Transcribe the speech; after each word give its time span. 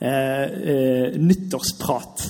nyttårsprat. 0.00 2.22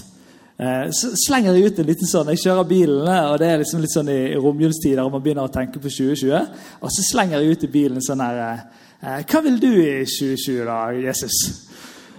Eh, 0.58 0.88
så 0.90 1.12
slenger 1.14 1.54
jeg 1.54 1.70
ut 1.70 1.76
en 1.78 1.86
liten 1.86 2.08
sånn 2.10 2.32
Jeg 2.32 2.40
kjører 2.42 2.66
bilen, 2.66 3.06
og 3.06 3.36
det 3.38 3.46
er 3.46 3.60
liksom 3.60 3.78
litt 3.78 3.92
sånn 3.94 4.08
i 4.10 4.34
romjulstider, 4.34 5.04
og 5.04 5.12
man 5.14 5.22
begynner 5.22 5.46
å 5.46 5.52
tenke 5.54 5.78
på 5.78 5.86
2020. 5.86 6.48
Og 6.82 6.94
så 6.94 7.04
slenger 7.06 7.38
jeg 7.38 7.54
ut 7.54 7.66
i 7.68 7.70
bilen 7.76 8.02
sånn 8.02 8.24
her 8.24 8.40
eh, 8.42 9.20
Hva 9.22 9.42
vil 9.44 9.60
du 9.62 9.68
i 9.70 10.02
2020, 10.02 10.64
da, 10.66 10.78
Jesus? 10.98 11.36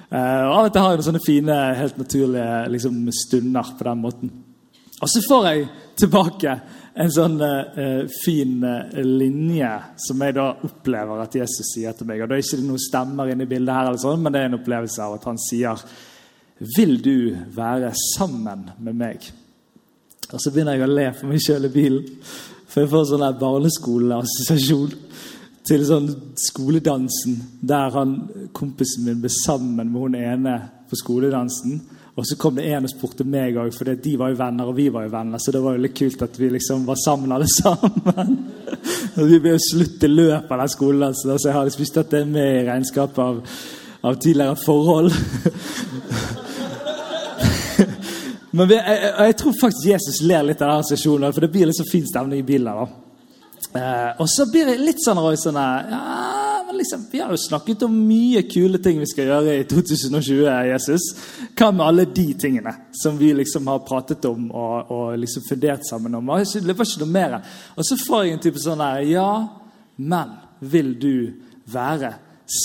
Eh, 0.08 0.46
og 0.46 0.54
Av 0.54 0.70
og 0.70 0.72
til 0.72 0.86
har 0.86 0.94
jeg 0.94 1.02
noen 1.02 1.08
sånne 1.10 1.24
fine, 1.26 1.58
helt 1.82 2.00
naturlige 2.00 2.54
liksom, 2.78 3.02
stunder 3.26 3.74
på 3.76 3.90
den 3.90 4.06
måten. 4.06 4.32
Og 5.00 5.12
så 5.12 5.24
får 5.28 5.50
jeg 5.50 5.68
tilbake 6.00 6.54
en 7.00 7.12
sånn 7.14 7.38
uh, 7.40 8.06
fin 8.24 8.64
eh, 8.66 9.00
linje 9.06 9.70
som 10.04 10.24
jeg 10.26 10.36
da 10.36 10.48
opplever 10.68 11.22
at 11.24 11.36
Jesus 11.40 11.74
sier 11.76 11.96
til 11.96 12.10
meg. 12.10 12.24
Og 12.24 12.30
Det 12.30 12.40
er 12.40 12.44
ikke 12.44 12.66
noen 12.66 12.84
stemmer 12.84 13.32
inne 13.32 13.46
i 13.46 13.50
bildet, 13.50 13.72
her, 13.72 13.88
eller 13.88 14.02
sånn, 14.02 14.24
men 14.24 14.36
det 14.36 14.42
er 14.42 14.50
en 14.50 14.58
opplevelse 14.60 15.04
av 15.06 15.16
at 15.20 15.28
han 15.30 15.40
sier 15.40 15.84
Vil 16.76 16.98
du 17.00 17.36
være 17.56 17.94
sammen 18.18 18.66
med 18.84 18.98
meg? 19.00 19.30
Og 20.30 20.42
så 20.42 20.52
begynner 20.52 20.76
jeg 20.76 20.86
å 20.86 20.92
le 20.92 21.06
for 21.16 21.32
meg 21.32 21.44
sjøl 21.44 21.70
i 21.70 21.74
bilen. 21.74 22.10
For 22.70 22.84
jeg 22.84 22.92
får 22.92 23.06
sånn 23.10 23.24
barneskoleassosiasjon 23.40 24.98
til 25.70 25.86
sånn 25.86 26.10
skoledansen 26.40 27.40
der 27.66 27.96
han, 27.96 28.18
kompisen 28.58 29.08
min 29.08 29.22
ble 29.24 29.32
sammen 29.34 29.90
med 29.90 30.02
hun 30.02 30.20
ene 30.20 30.58
på 30.90 31.00
skoledansen. 31.00 31.80
Og 32.20 32.26
så 32.28 32.36
kom 32.36 32.58
det 32.58 32.66
en 32.68 32.84
og 32.84 32.92
spurte 32.92 33.24
meg 33.24 33.56
òg, 33.56 33.72
for 33.72 33.88
de 33.88 34.14
var 34.20 34.34
jo 34.34 34.40
venner, 34.42 34.68
og 34.68 34.76
vi 34.76 34.90
var 34.92 35.06
jo 35.06 35.14
venner. 35.14 35.40
Så 35.40 35.54
det 35.56 35.62
var 35.64 35.78
jo 35.78 35.84
litt 35.86 35.96
kult 35.96 36.26
at 36.26 36.36
vi 36.36 36.50
liksom 36.52 36.84
var 36.88 36.98
sammen 37.00 37.32
alle 37.32 37.48
sammen. 37.62 38.42
Og 39.16 39.24
vi 39.30 39.40
ble 39.40 39.54
jo 39.56 39.62
slutt 39.70 40.04
i 40.04 40.10
løpet 40.12 40.52
av 40.52 40.60
den 40.60 40.74
skolen, 40.76 41.16
så 41.16 41.38
jeg 41.38 41.56
har 41.56 41.64
liksom 41.70 41.86
ikke 41.86 41.98
tatt 42.02 42.16
det 42.18 42.24
med 42.28 42.50
i 42.58 42.66
regnskapet 42.68 43.22
av, 43.24 43.40
av 44.12 44.20
tidligere 44.20 44.58
forhold. 44.66 45.12
Men 48.52 48.68
vi, 48.68 48.76
jeg, 48.76 49.14
jeg, 49.14 49.36
tror 49.40 49.60
faktisk 49.62 49.88
Jesus 49.88 50.22
ler 50.26 50.44
litt 50.44 50.62
av 50.66 50.74
den 50.74 50.88
sesjonen, 50.92 51.32
for 51.32 51.46
det 51.46 51.54
blir 51.54 51.70
litt 51.70 51.80
så 51.80 51.88
fin 51.88 52.08
stemning 52.10 52.42
i 52.42 52.48
bilen. 52.48 52.74
da. 52.74 52.86
Eh, 53.80 54.12
og 54.20 54.28
så 54.28 54.50
blir 54.52 54.66
det 54.68 54.80
litt 54.82 55.00
sånn, 55.06 55.22
sånn 55.40 55.60
ja, 55.62 56.49
men 56.70 56.78
liksom, 56.78 57.06
Vi 57.12 57.20
har 57.20 57.32
jo 57.32 57.38
snakket 57.38 57.84
om 57.84 57.94
mye 58.08 58.44
kule 58.46 58.78
ting 58.78 59.00
vi 59.02 59.08
skal 59.10 59.26
gjøre 59.26 59.56
i 59.58 59.64
2020. 59.66 60.44
Jesus. 60.70 61.06
Hva 61.58 61.72
med 61.74 61.86
alle 61.86 62.06
de 62.06 62.28
tingene 62.38 62.74
som 62.94 63.18
vi 63.18 63.32
liksom 63.34 63.66
har 63.72 63.82
pratet 63.88 64.26
om 64.30 64.52
og, 64.52 64.92
og 64.94 65.16
liksom 65.18 65.48
fundert 65.48 65.88
sammen 65.88 66.14
om? 66.20 66.30
Det 66.30 66.76
var 66.78 66.86
ikke 66.86 67.02
noe 67.02 67.16
mer. 67.16 67.40
Og 67.74 67.88
så 67.88 67.98
får 67.98 68.22
jeg 68.24 68.36
en 68.36 68.44
type 68.44 68.62
sånn 68.62 68.84
her 68.86 69.02
Ja, 69.10 69.32
men 69.98 70.36
vil 70.60 70.94
du 71.02 71.16
være 71.66 72.14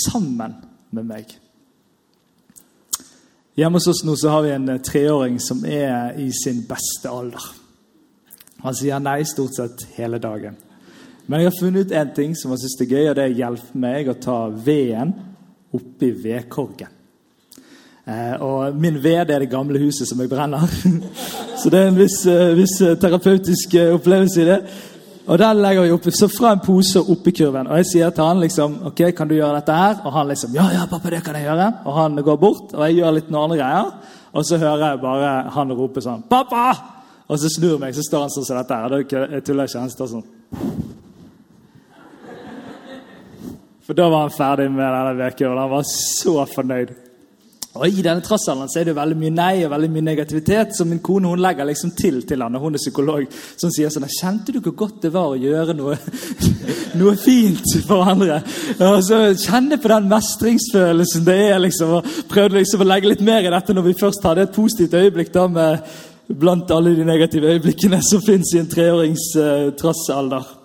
sammen 0.05 0.53
med 0.93 1.09
meg? 1.09 1.33
Hjemme 3.57 3.81
hos 3.81 3.89
oss 3.89 4.03
nå 4.05 4.13
så 4.21 4.35
har 4.35 4.45
vi 4.45 4.53
en 4.53 4.69
treåring 4.85 5.41
som 5.41 5.65
er 5.65 6.13
i 6.21 6.29
sin 6.29 6.61
beste 6.69 7.09
alder. 7.09 7.49
Han 8.61 8.77
sier 8.77 9.01
nei 9.01 9.23
stort 9.25 9.57
sett 9.57 9.87
hele 9.97 10.21
dagen. 10.21 10.61
Men 11.27 11.41
jeg 11.41 11.49
har 11.49 11.59
funnet 11.59 11.85
ut 11.85 11.95
én 11.95 12.11
ting 12.15 12.35
som 12.37 12.51
jeg 12.53 12.63
synes 12.63 12.81
er 12.81 12.91
gøy, 12.91 13.07
og 13.09 13.15
det 13.17 13.23
er 13.23 13.33
å 13.33 13.39
hjelpe 13.39 13.79
meg 13.81 14.09
å 14.09 14.19
ta 14.21 14.39
veden 14.49 15.13
oppi 15.75 16.11
vedkorgen. 16.23 16.91
Eh, 18.05 18.35
og 18.45 18.75
min 18.77 18.99
ved 19.01 19.31
er 19.33 19.41
det 19.41 19.49
gamle 19.49 19.81
huset 19.81 20.07
som 20.07 20.19
jeg 20.21 20.29
brenner. 20.29 20.69
Så 21.61 21.71
det 21.73 21.79
er 21.79 21.87
en 21.89 21.97
viss, 21.97 22.19
uh, 22.29 22.51
viss 22.53 22.75
terapeutisk 23.01 23.73
uh, 23.79 23.95
opplevelse 23.95 24.43
i 24.43 24.45
det. 24.45 24.59
Og 25.25 25.39
den 25.41 25.61
legger 25.63 25.87
jeg 25.87 25.95
oppi, 25.95 26.11
så 26.13 26.27
fra 26.29 26.51
en 26.53 26.61
pose 26.61 27.01
oppi 27.01 27.31
kurven. 27.33 27.65
Og 27.65 27.79
jeg 27.79 27.87
sier 27.89 28.11
til 28.13 28.27
han 28.27 28.43
liksom, 28.43 28.75
ok, 28.91 28.99
kan 29.17 29.29
du 29.29 29.33
gjøre 29.33 29.55
dette 29.57 29.77
her? 29.79 29.95
Og 30.05 30.13
han 30.13 30.27
liksom 30.29 30.53
ja, 30.53 30.67
ja, 30.75 30.83
pappa, 30.91 31.09
det 31.09 31.23
kan 31.25 31.39
jeg 31.39 31.47
gjøre. 31.47 31.69
Og 31.87 31.97
han 31.97 32.21
går 32.27 32.37
bort, 32.43 32.75
og 32.75 32.83
jeg 32.85 32.99
gjør 32.99 33.15
litt 33.15 33.31
noen 33.33 33.47
andre 33.47 33.57
greier. 33.63 33.89
Og 34.35 34.45
så 34.45 34.59
hører 34.61 34.83
jeg 34.85 35.01
bare 35.01 35.31
han 35.55 35.73
rope 35.73 36.03
sånn 36.03 36.27
'Pappa!' 36.29 36.75
Og 37.25 37.39
så 37.41 37.49
snur 37.49 37.71
jeg 37.71 37.81
meg, 37.81 37.95
så 37.95 38.05
står 38.05 38.21
han 38.21 38.35
sånn 38.35 38.45
som 38.45 38.57
dette 38.59 38.77
her. 38.77 38.97
Jeg 39.33 39.43
tuller 39.47 39.65
ikke. 39.65 39.79
Han 39.81 39.89
står 39.89 40.11
sånn. 40.11 40.25
For 43.85 43.93
da 43.93 44.09
var 44.09 44.25
han 44.25 44.33
ferdig 44.33 44.71
med 44.73 44.85
denne 44.85 45.17
vedkurven. 45.19 45.61
Han 45.61 45.75
var 45.75 45.83
så 45.89 46.39
fornøyd. 46.49 46.95
Og 47.75 47.91
I 47.91 48.03
denne 48.05 48.23
trassalderen 48.23 48.69
så 48.71 48.79
er 48.79 48.87
det 48.87 48.95
veldig 48.95 49.17
mye 49.19 49.33
nei 49.35 49.65
og 49.65 49.73
veldig 49.73 49.89
mye 49.91 50.05
negativitet. 50.05 50.71
Så 50.77 50.87
min 50.87 51.01
kone 51.03 51.27
hun 51.27 51.41
legger 51.43 51.67
liksom 51.67 51.91
til 51.99 52.21
til 52.23 52.41
han, 52.41 52.55
og 52.55 52.63
hun 52.63 52.77
er 52.77 52.81
psykolog, 52.81 53.25
som 53.59 53.73
sier 53.75 53.91
sånn 53.91 54.07
Kjente 54.15 54.55
du 54.55 54.61
hvor 54.63 54.77
godt 54.85 55.03
det 55.03 55.11
var 55.13 55.33
å 55.33 55.39
gjøre 55.39 55.75
noe, 55.75 55.97
noe 57.01 57.15
fint 57.19 57.75
for 57.85 58.07
andre? 58.15 58.39
Og 58.79 59.03
så 59.03 59.21
Kjenne 59.43 59.77
på 59.81 59.91
den 59.91 60.09
mestringsfølelsen 60.11 61.27
det 61.27 61.39
er, 61.51 61.59
liksom. 61.67 61.97
og 61.99 62.11
Prøvde 62.31 62.61
liksom 62.61 62.85
å 62.85 62.89
legge 62.89 63.11
litt 63.11 63.25
mer 63.27 63.43
i 63.43 63.53
dette 63.53 63.75
når 63.75 63.89
vi 63.89 63.97
først 63.99 64.23
hadde 64.25 64.47
et 64.47 64.55
positivt 64.55 64.95
øyeblikk 64.95 65.35
da 65.35 65.47
med 65.51 65.95
blant 66.31 66.71
alle 66.73 66.95
de 66.95 67.05
negative 67.05 67.51
øyeblikkene 67.53 67.99
som 68.01 68.23
fins 68.23 68.55
i 68.55 68.63
en 68.63 68.71
treårings 68.71 69.33
uh, 69.37 69.73
trassalder. 69.77 70.64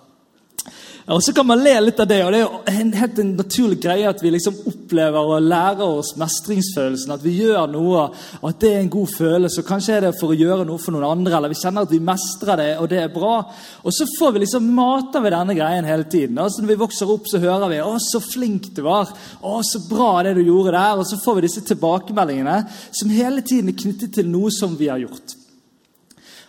Og 1.09 1.23
så 1.23 1.33
kan 1.33 1.47
man 1.47 1.63
le 1.63 1.73
litt 1.81 1.99
av 1.99 2.05
det, 2.07 2.19
og 2.21 2.29
det 2.31 2.39
er 2.39 2.43
jo 2.43 2.59
en 2.69 2.91
helt 2.93 3.19
en 3.19 3.31
naturlig 3.33 3.79
greie 3.81 4.09
at 4.09 4.19
vi 4.21 4.29
liksom 4.35 4.59
opplever 4.69 5.31
og 5.33 5.47
lærer 5.49 5.81
oss 5.81 6.11
mestringsfølelsen. 6.19 7.13
At 7.15 7.23
vi 7.25 7.33
gjør 7.39 7.71
noe, 7.73 8.03
og 8.37 8.45
at 8.51 8.59
det 8.61 8.69
er 8.75 8.83
en 8.83 8.91
god 8.93 9.09
følelse. 9.15 9.63
og 9.63 9.67
Kanskje 9.71 9.95
er 9.97 10.05
det 10.05 10.11
for 10.19 10.33
å 10.33 10.37
gjøre 10.37 10.67
noe 10.69 10.81
for 10.81 10.93
noen 10.93 11.07
andre, 11.09 11.33
eller 11.39 11.53
vi 11.53 11.57
kjenner 11.57 11.87
at 11.87 11.95
vi 11.95 12.03
mestrer 12.05 12.61
det, 12.61 12.69
og 12.77 12.91
det 12.91 13.01
er 13.01 13.15
bra. 13.15 13.33
Og 13.81 13.97
så 13.97 14.07
får 14.13 14.35
vi 14.35 14.43
liksom 14.45 14.69
mater 14.77 15.25
vi 15.25 15.33
denne 15.33 15.57
greien 15.57 15.89
hele 15.89 16.05
tiden. 16.05 16.37
Altså 16.37 16.61
Når 16.61 16.73
vi 16.75 16.79
vokser 16.83 17.15
opp, 17.15 17.27
så 17.27 17.41
hører 17.41 17.73
vi 17.73 17.81
'Å, 17.81 17.97
så 17.97 18.21
flink 18.21 18.69
du 18.75 18.83
var'. 18.83 19.09
'Å, 19.41 19.61
så 19.65 19.81
bra 19.89 20.23
det 20.23 20.35
du 20.35 20.45
gjorde 20.45 20.77
der'. 20.77 20.99
Og 20.99 21.05
så 21.07 21.17
får 21.17 21.35
vi 21.35 21.47
disse 21.47 21.65
tilbakemeldingene 21.65 22.67
som 22.91 23.09
hele 23.09 23.41
tiden 23.41 23.69
er 23.69 23.81
knyttet 23.81 24.13
til 24.13 24.29
noe 24.29 24.51
som 24.51 24.77
vi 24.77 24.87
har 24.87 24.99
gjort. 24.99 25.33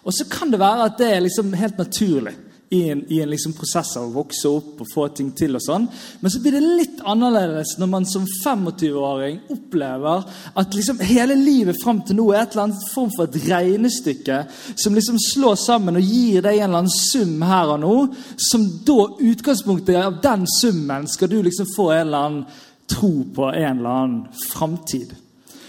Og 0.04 0.12
så 0.12 0.28
kan 0.28 0.50
det 0.50 0.60
være 0.60 0.84
at 0.84 0.98
det 0.98 1.08
er 1.08 1.20
liksom 1.20 1.52
helt 1.54 1.78
naturlig 1.78 2.51
i 2.72 2.90
en, 2.90 3.04
i 3.12 3.20
en 3.20 3.30
liksom 3.30 3.52
prosess 3.52 3.90
av 4.00 4.06
å 4.06 4.14
vokse 4.14 4.48
opp 4.48 4.80
og 4.80 4.88
få 4.88 5.06
ting 5.12 5.28
til. 5.36 5.56
og 5.58 5.62
sånn. 5.64 5.84
Men 6.20 6.32
så 6.32 6.40
blir 6.40 6.56
det 6.56 6.62
litt 6.64 7.02
annerledes 7.04 7.74
når 7.80 7.90
man 7.92 8.06
som 8.08 8.24
25-åring 8.24 9.42
opplever 9.52 10.24
at 10.56 10.76
liksom 10.76 11.02
hele 11.04 11.36
livet 11.36 11.76
fram 11.82 12.00
til 12.06 12.16
nå 12.16 12.30
er 12.32 12.46
et 12.46 12.56
eller 12.56 12.70
annet 12.70 12.86
form 12.94 13.12
for 13.12 13.28
et 13.28 13.48
regnestykke 13.50 14.38
som 14.72 14.96
liksom 14.96 15.20
slår 15.20 15.58
sammen 15.60 16.00
og 16.00 16.06
gir 16.06 16.40
deg 16.40 16.62
en 16.62 16.70
eller 16.70 16.84
annen 16.84 16.96
sum 16.96 17.44
her 17.44 17.74
og 17.74 17.82
nå, 17.84 17.96
som 18.40 18.64
da 18.86 18.98
utgangspunktet 19.20 20.00
av 20.00 20.20
den 20.24 20.48
summen 20.60 21.10
skal 21.12 21.28
du 21.28 21.42
liksom 21.44 21.68
få 21.76 21.90
en 21.92 22.06
eller 22.06 22.28
annen 22.28 22.46
tro 22.92 23.12
på 23.34 23.52
en 23.52 23.78
eller 23.78 24.00
annen 24.00 24.24
framtid 24.48 25.12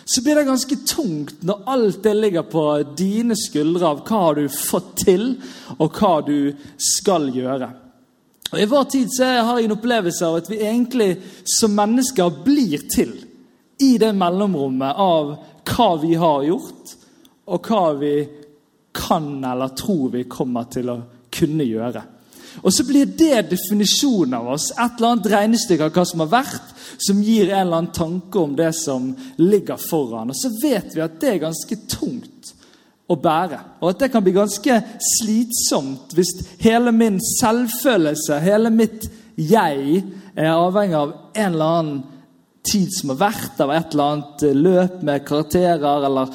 så 0.05 0.21
blir 0.23 0.35
det 0.35 0.43
ganske 0.43 0.75
tungt 0.87 1.43
når 1.47 1.63
alt 1.65 2.03
det 2.03 2.13
ligger 2.17 2.43
på 2.51 2.65
dine 2.97 3.37
skuldre 3.39 3.87
av 3.87 4.01
hva 4.07 4.23
du 4.35 4.41
har 4.43 4.55
fått 4.55 4.91
til, 5.05 5.29
og 5.77 5.99
hva 5.99 6.17
du 6.25 6.53
skal 6.77 7.29
gjøre. 7.31 7.69
Og 8.53 8.59
I 8.61 8.69
vår 8.69 8.83
tid 8.91 9.09
så 9.09 9.29
har 9.47 9.57
jeg 9.57 9.69
en 9.69 9.75
opplevelse 9.77 10.27
av 10.27 10.41
at 10.41 10.49
vi 10.51 10.59
egentlig 10.61 11.09
som 11.55 11.73
mennesker 11.73 12.43
blir 12.45 12.83
til 12.91 13.15
i 13.81 13.95
det 13.97 14.11
mellomrommet 14.15 14.99
av 15.01 15.33
hva 15.71 15.89
vi 16.03 16.13
har 16.19 16.43
gjort, 16.45 16.95
og 17.49 17.69
hva 17.69 17.85
vi 17.97 18.15
kan 18.93 19.43
eller 19.43 19.73
tror 19.77 20.11
vi 20.13 20.27
kommer 20.29 20.67
til 20.71 20.91
å 20.93 20.99
kunne 21.33 21.65
gjøre. 21.65 22.03
Og 22.61 22.73
så 22.73 22.85
blir 22.87 23.09
det 23.09 23.49
definisjonen 23.51 24.37
av 24.37 24.51
oss, 24.53 24.69
et 24.71 24.99
eller 24.99 25.15
annet 25.15 25.31
regnestykke 25.33 25.87
av 25.87 25.95
hva 25.95 26.05
som 26.07 26.23
har 26.23 26.31
vært, 26.31 26.73
som 27.01 27.21
gir 27.25 27.49
en 27.49 27.63
eller 27.63 27.79
annen 27.79 27.95
tanke 27.95 28.39
om 28.39 28.53
det 28.57 28.71
som 28.77 29.09
ligger 29.41 29.81
foran. 29.81 30.29
Og 30.29 30.37
så 30.37 30.51
vet 30.61 30.93
vi 30.93 31.03
at 31.03 31.17
det 31.21 31.31
er 31.31 31.45
ganske 31.47 31.79
tungt 31.89 32.53
å 33.09 33.17
bære. 33.19 33.59
Og 33.81 33.91
at 33.91 34.05
det 34.05 34.11
kan 34.13 34.23
bli 34.23 34.35
ganske 34.35 34.79
slitsomt 35.17 36.13
hvis 36.15 36.33
hele 36.63 36.93
min 36.95 37.19
selvfølelse, 37.39 38.39
hele 38.43 38.71
mitt 38.73 39.09
jeg, 39.37 40.03
er 40.33 40.53
avhengig 40.53 40.97
av 40.97 41.13
en 41.33 41.53
eller 41.53 41.77
annen 41.79 42.01
tid 42.63 42.89
som 42.95 43.11
har 43.13 43.19
vært, 43.25 43.59
av 43.61 43.73
et 43.73 43.93
eller 43.93 44.11
annet 44.13 44.45
løp 44.55 45.01
med 45.05 45.25
karakterer, 45.27 46.05
eller 46.07 46.31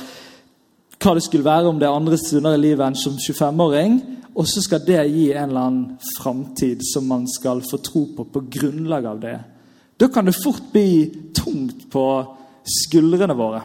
hva 0.99 1.15
det 1.15 1.25
skulle 1.25 1.47
være 1.47 1.71
om 1.71 1.79
det 1.79 1.87
er 1.89 1.95
andre 1.95 2.19
stunder 2.21 2.57
i 2.57 2.63
livet 2.63 2.85
enn 2.85 2.99
som 2.99 3.17
25-åring. 3.17 3.99
Og 4.39 4.47
så 4.47 4.63
skal 4.63 4.85
det 4.87 5.01
gi 5.11 5.31
en 5.33 5.49
eller 5.49 5.61
annen 5.67 6.11
framtid 6.21 6.85
som 6.87 7.09
man 7.11 7.25
skal 7.31 7.63
få 7.67 7.81
tro 7.83 8.05
på 8.17 8.25
på 8.25 8.45
grunnlag 8.59 9.07
av 9.11 9.21
det. 9.21 9.39
Da 9.99 10.09
kan 10.09 10.29
det 10.29 10.37
fort 10.39 10.63
bli 10.73 11.11
tungt 11.35 11.89
på 11.91 12.05
skuldrene 12.63 13.35
våre. 13.35 13.63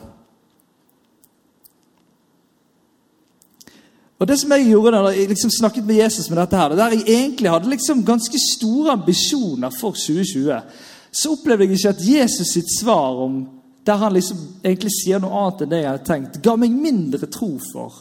Og 4.17 4.27
det 4.27 4.37
som 4.39 4.53
jeg 4.55 4.69
gjorde 4.71 5.01
da 5.03 5.11
jeg 5.11 5.29
liksom 5.29 5.51
snakket 5.51 5.85
med 5.85 5.99
Jesus 5.99 6.29
med 6.31 6.39
dette 6.39 6.57
her, 6.57 6.73
der 6.79 6.95
jeg 6.95 7.05
egentlig 7.11 7.51
hadde 7.51 7.69
liksom 7.69 8.05
ganske 8.07 8.39
store 8.39 8.95
ambisjoner 8.95 9.73
for 9.75 9.97
2020, 9.99 10.61
så 11.11 11.33
opplevde 11.35 11.67
jeg 11.67 11.77
ikke 11.77 11.91
at 11.91 12.05
Jesus 12.07 12.53
sitt 12.55 12.71
svar 12.79 13.19
om 13.25 13.43
der 13.83 13.99
han 13.99 14.15
liksom 14.15 14.39
egentlig 14.63 14.93
sier 14.95 15.19
noe 15.19 15.41
annet 15.41 15.65
enn 15.65 15.73
det 15.73 15.81
jeg 15.81 15.91
hadde 15.91 16.07
tenkt, 16.07 16.41
ga 16.41 16.55
meg 16.57 16.71
mindre 16.71 17.27
tro 17.27 17.51
for 17.67 17.99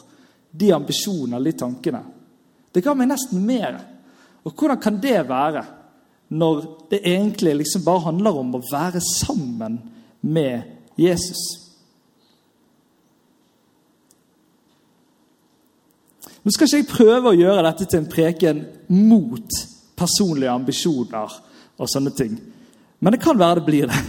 de 0.49 0.71
ambisjonene 0.73 1.35
eller 1.35 1.51
de 1.51 1.59
tankene. 1.59 2.03
Det 2.73 2.81
ga 2.81 2.93
meg 2.97 3.11
nesten 3.11 3.43
mer. 3.45 3.77
Og 4.43 4.53
hvordan 4.57 4.79
kan 4.81 4.99
det 5.01 5.19
være, 5.29 5.63
når 6.33 6.63
det 6.91 7.03
egentlig 7.05 7.55
liksom 7.61 7.83
bare 7.85 8.07
handler 8.09 8.39
om 8.39 8.55
å 8.57 8.63
være 8.71 9.01
sammen 9.01 9.77
med 10.21 10.63
Jesus? 10.97 11.43
Nå 16.43 16.51
skal 16.51 16.67
ikke 16.67 16.81
jeg 16.81 16.89
prøve 16.89 17.31
å 17.31 17.37
gjøre 17.39 17.63
dette 17.69 17.87
til 17.87 18.01
en 18.01 18.09
preken 18.11 18.65
mot 18.91 19.61
personlige 19.95 20.51
ambisjoner 20.51 21.37
og 21.79 21.87
sånne 21.89 22.11
ting. 22.17 22.35
Men 22.99 23.15
det 23.15 23.21
kan 23.23 23.39
være 23.39 23.61
det 23.61 23.67
blir 23.69 23.87
det. 23.87 24.01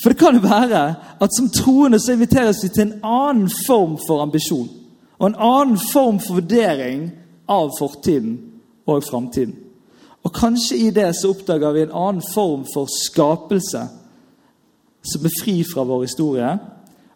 For 0.00 0.12
det 0.12 0.20
kan 0.20 0.36
jo 0.36 0.44
være 0.44 0.82
at 1.20 1.36
som 1.36 1.50
troende 1.52 2.00
så 2.00 2.14
inviteres 2.14 2.62
vi 2.64 2.70
til 2.72 2.86
en 2.86 2.98
annen 3.04 3.50
form 3.66 3.96
for 4.06 4.24
ambisjon. 4.24 4.68
Og 5.18 5.30
en 5.30 5.38
annen 5.38 5.78
form 5.92 6.18
for 6.20 6.40
vurdering 6.40 7.08
av 7.48 7.70
fortiden 7.78 8.36
og 8.86 9.04
framtiden. 9.04 9.54
Og 10.26 10.32
kanskje 10.34 10.76
i 10.76 10.90
det 10.90 11.12
så 11.14 11.30
oppdager 11.30 11.72
vi 11.72 11.84
en 11.86 11.94
annen 11.94 12.24
form 12.34 12.64
for 12.74 12.90
skapelse 12.90 13.82
som 15.06 15.26
er 15.26 15.34
fri 15.42 15.60
fra 15.64 15.84
vår 15.86 16.02
historie 16.02 16.52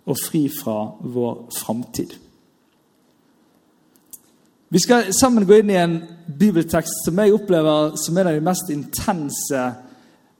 og 0.06 0.18
fri 0.28 0.44
fra 0.54 0.76
vår 1.00 1.48
framtid. 1.58 2.14
Vi 4.70 4.78
skal 4.78 5.10
sammen 5.10 5.46
gå 5.46 5.56
inn 5.58 5.70
i 5.74 5.80
en 5.80 5.96
bibeltekst 6.38 7.02
som 7.04 7.18
jeg 7.18 7.34
opplever 7.34 7.96
som 7.98 8.18
en 8.18 8.30
av 8.30 8.36
de 8.36 8.44
mest 8.46 8.70
intense 8.70 9.64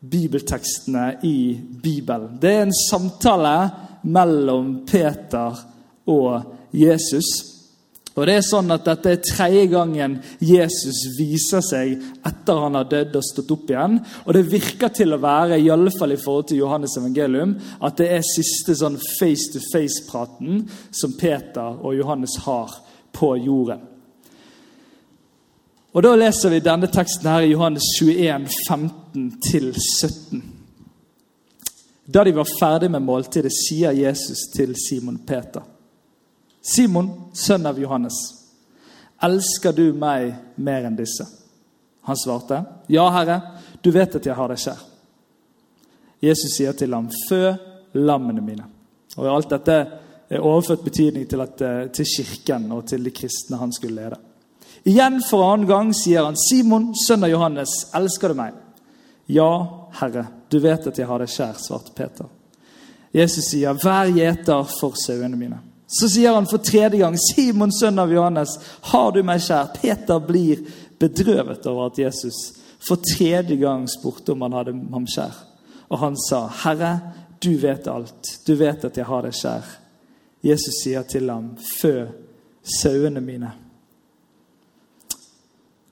bibeltekstene 0.01 1.17
i 1.27 1.59
Bibelen. 1.83 2.39
Det 2.39 2.53
er 2.55 2.63
en 2.69 2.77
samtale 2.87 3.56
mellom 4.06 4.85
Peter 4.87 5.59
og 6.06 6.55
Jesus. 6.71 7.50
Og 8.20 8.26
det 8.28 8.34
er 8.37 8.44
sånn 8.44 8.69
at 8.75 8.84
Dette 8.84 9.14
er 9.14 9.22
tredje 9.25 9.62
gangen 9.72 10.19
Jesus 10.44 10.99
viser 11.17 11.62
seg 11.64 11.94
etter 12.28 12.58
han 12.61 12.76
har 12.76 12.88
dødd 12.90 13.17
og 13.17 13.25
stått 13.25 13.55
opp 13.55 13.72
igjen. 13.72 13.96
Og 14.26 14.37
Det 14.37 14.43
virker 14.52 14.93
til 14.93 15.17
å 15.17 15.20
være, 15.22 15.56
i 15.56 15.70
alle 15.72 15.93
fall 15.94 16.12
i 16.12 16.20
forhold 16.20 16.50
til 16.50 16.61
Johannes 16.61 16.99
evangelium, 17.00 17.56
at 17.81 17.96
det 17.96 18.11
er 18.12 18.28
siste 18.28 18.76
sånn 18.76 19.00
face-to-face-praten 19.00 20.67
som 20.93 21.17
Peter 21.17 21.81
og 21.81 21.96
Johannes 21.96 22.37
har 22.44 22.76
på 23.17 23.32
jorden. 23.40 23.88
Og 25.90 26.05
Da 26.05 26.14
leser 26.14 26.52
vi 26.52 26.61
denne 26.62 26.93
teksten 26.93 27.32
her 27.32 27.49
i 27.49 27.55
Johannes 27.55 27.88
21, 27.96 28.46
15-17. 28.69 30.44
Da 32.05 32.25
de 32.25 32.37
var 32.37 32.56
ferdig 32.58 32.90
med 32.90 33.06
måltidet, 33.06 33.52
sier 33.64 33.96
Jesus 33.96 34.50
til 34.52 34.76
Simon 34.76 35.22
Peter. 35.26 35.80
Simon, 36.62 37.11
sønn 37.33 37.67
av 37.67 37.79
Johannes, 37.81 38.17
elsker 39.23 39.73
du 39.73 39.93
meg 39.97 40.35
mer 40.57 40.87
enn 40.89 40.99
disse? 40.99 41.25
Han 42.09 42.17
svarte, 42.17 42.65
Ja, 42.89 43.07
Herre, 43.12 43.41
du 43.83 43.91
vet 43.91 44.17
at 44.17 44.27
jeg 44.27 44.37
har 44.37 44.53
deg 44.53 44.61
kjær. 44.61 44.81
Jesus 46.21 46.57
sier 46.57 46.77
til 46.77 46.93
ham, 46.95 47.09
Fø 47.29 47.55
lammene 47.97 48.45
mine. 48.45 48.67
Og 49.17 49.29
Alt 49.29 49.55
dette 49.55 49.77
er 50.31 50.45
overført 50.45 50.85
betydning 50.85 51.27
til, 51.29 51.41
at, 51.41 51.61
eh, 51.61 51.87
til 51.91 52.07
kirken 52.17 52.71
og 52.73 52.87
til 52.87 53.05
de 53.05 53.11
kristne 53.11 53.59
han 53.59 53.73
skulle 53.73 53.97
lede. 53.97 54.19
Igjen 54.85 55.21
for 55.29 55.45
annen 55.53 55.67
gang 55.67 55.95
sier 55.95 56.25
han, 56.25 56.37
'Simon, 56.37 56.95
sønn 56.95 57.25
av 57.25 57.31
Johannes, 57.31 57.91
elsker 57.95 58.29
du 58.29 58.35
meg?' 58.35 58.55
'Ja, 59.29 59.69
Herre, 59.93 60.27
du 60.51 60.59
vet 60.59 60.87
at 60.87 60.99
jeg 60.99 61.06
har 61.06 61.19
deg 61.19 61.29
kjær', 61.29 61.59
svarte 61.59 61.93
Peter. 61.95 62.27
Jesus 63.13 63.45
sier, 63.51 63.75
'Vær 63.75 64.06
gjeter 64.06 64.65
for 64.81 64.95
sauene 64.95 65.37
mine'. 65.37 65.69
Så 65.91 66.09
sier 66.09 66.35
han 66.35 66.47
for 66.47 66.63
tredje 66.63 66.99
gang, 66.99 67.17
'Simon, 67.19 67.73
sønn 67.73 67.99
av 67.99 68.13
Johannes, 68.13 68.59
har 68.81 69.13
du 69.13 69.23
meg 69.23 69.41
kjær?' 69.43 69.75
Peter 69.75 70.19
blir 70.19 70.63
bedrøvet 70.99 71.67
over 71.67 71.87
at 71.87 71.99
Jesus 71.99 72.37
for 72.79 72.97
tredje 73.17 73.57
gang 73.57 73.89
spurte 73.91 74.33
om 74.33 74.43
han 74.43 74.53
hadde 74.53 74.75
ham 74.93 75.07
kjær. 75.07 75.35
Og 75.91 75.99
han 75.99 76.17
sa, 76.29 76.47
'Herre, 76.47 77.01
du 77.43 77.57
vet 77.57 77.89
alt. 77.89 78.39
Du 78.47 78.55
vet 78.55 78.85
at 78.85 78.97
jeg 78.97 79.07
har 79.07 79.23
deg 79.23 79.33
kjær.' 79.33 79.77
Jesus 80.43 80.83
sier 80.85 81.03
til 81.03 81.31
ham, 81.31 81.57
'Fø 81.57 82.07
sauene 82.63 83.21
mine.' 83.21 83.53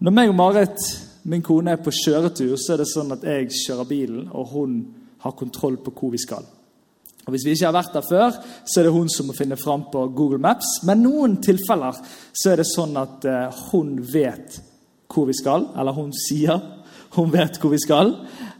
Når 0.00 0.10
meg 0.10 0.28
og 0.28 0.34
Marit, 0.34 0.78
min 1.24 1.42
kone, 1.42 1.70
er 1.70 1.82
på 1.82 1.90
kjøretur, 1.90 2.56
så 2.56 2.72
er 2.72 2.76
det 2.76 2.86
sånn 2.86 3.12
at 3.12 3.24
jeg 3.26 3.50
kjører 3.50 3.88
bilen, 3.88 4.28
og 4.30 4.46
hun 4.46 4.86
har 5.18 5.34
kontroll 5.34 5.76
på 5.76 5.90
hvor 5.90 6.10
vi 6.10 6.18
skal. 6.22 6.46
Og 7.28 7.34
Hvis 7.34 7.44
vi 7.44 7.52
ikke 7.52 7.68
har 7.68 7.76
vært 7.76 7.92
der 7.92 8.04
før, 8.08 8.36
så 8.64 8.80
er 8.80 8.86
det 8.86 8.92
hun 8.94 9.10
som 9.12 9.26
må 9.28 9.34
finne 9.36 9.56
fram 9.60 9.82
på 9.92 10.06
Google 10.16 10.40
Maps. 10.40 10.78
Men 10.88 11.02
noen 11.04 11.34
tilfeller 11.44 11.98
så 12.32 12.54
er 12.54 12.62
det 12.62 12.64
sånn 12.70 12.96
at 12.96 13.26
uh, 13.28 13.58
hun 13.68 13.98
vet 14.00 14.56
hvor 15.12 15.28
vi 15.28 15.36
skal. 15.36 15.66
Eller 15.76 15.92
hun 15.92 16.08
sier 16.16 16.56
hun 17.18 17.28
vet 17.32 17.60
hvor 17.60 17.74
vi 17.74 17.82
skal. 17.84 18.14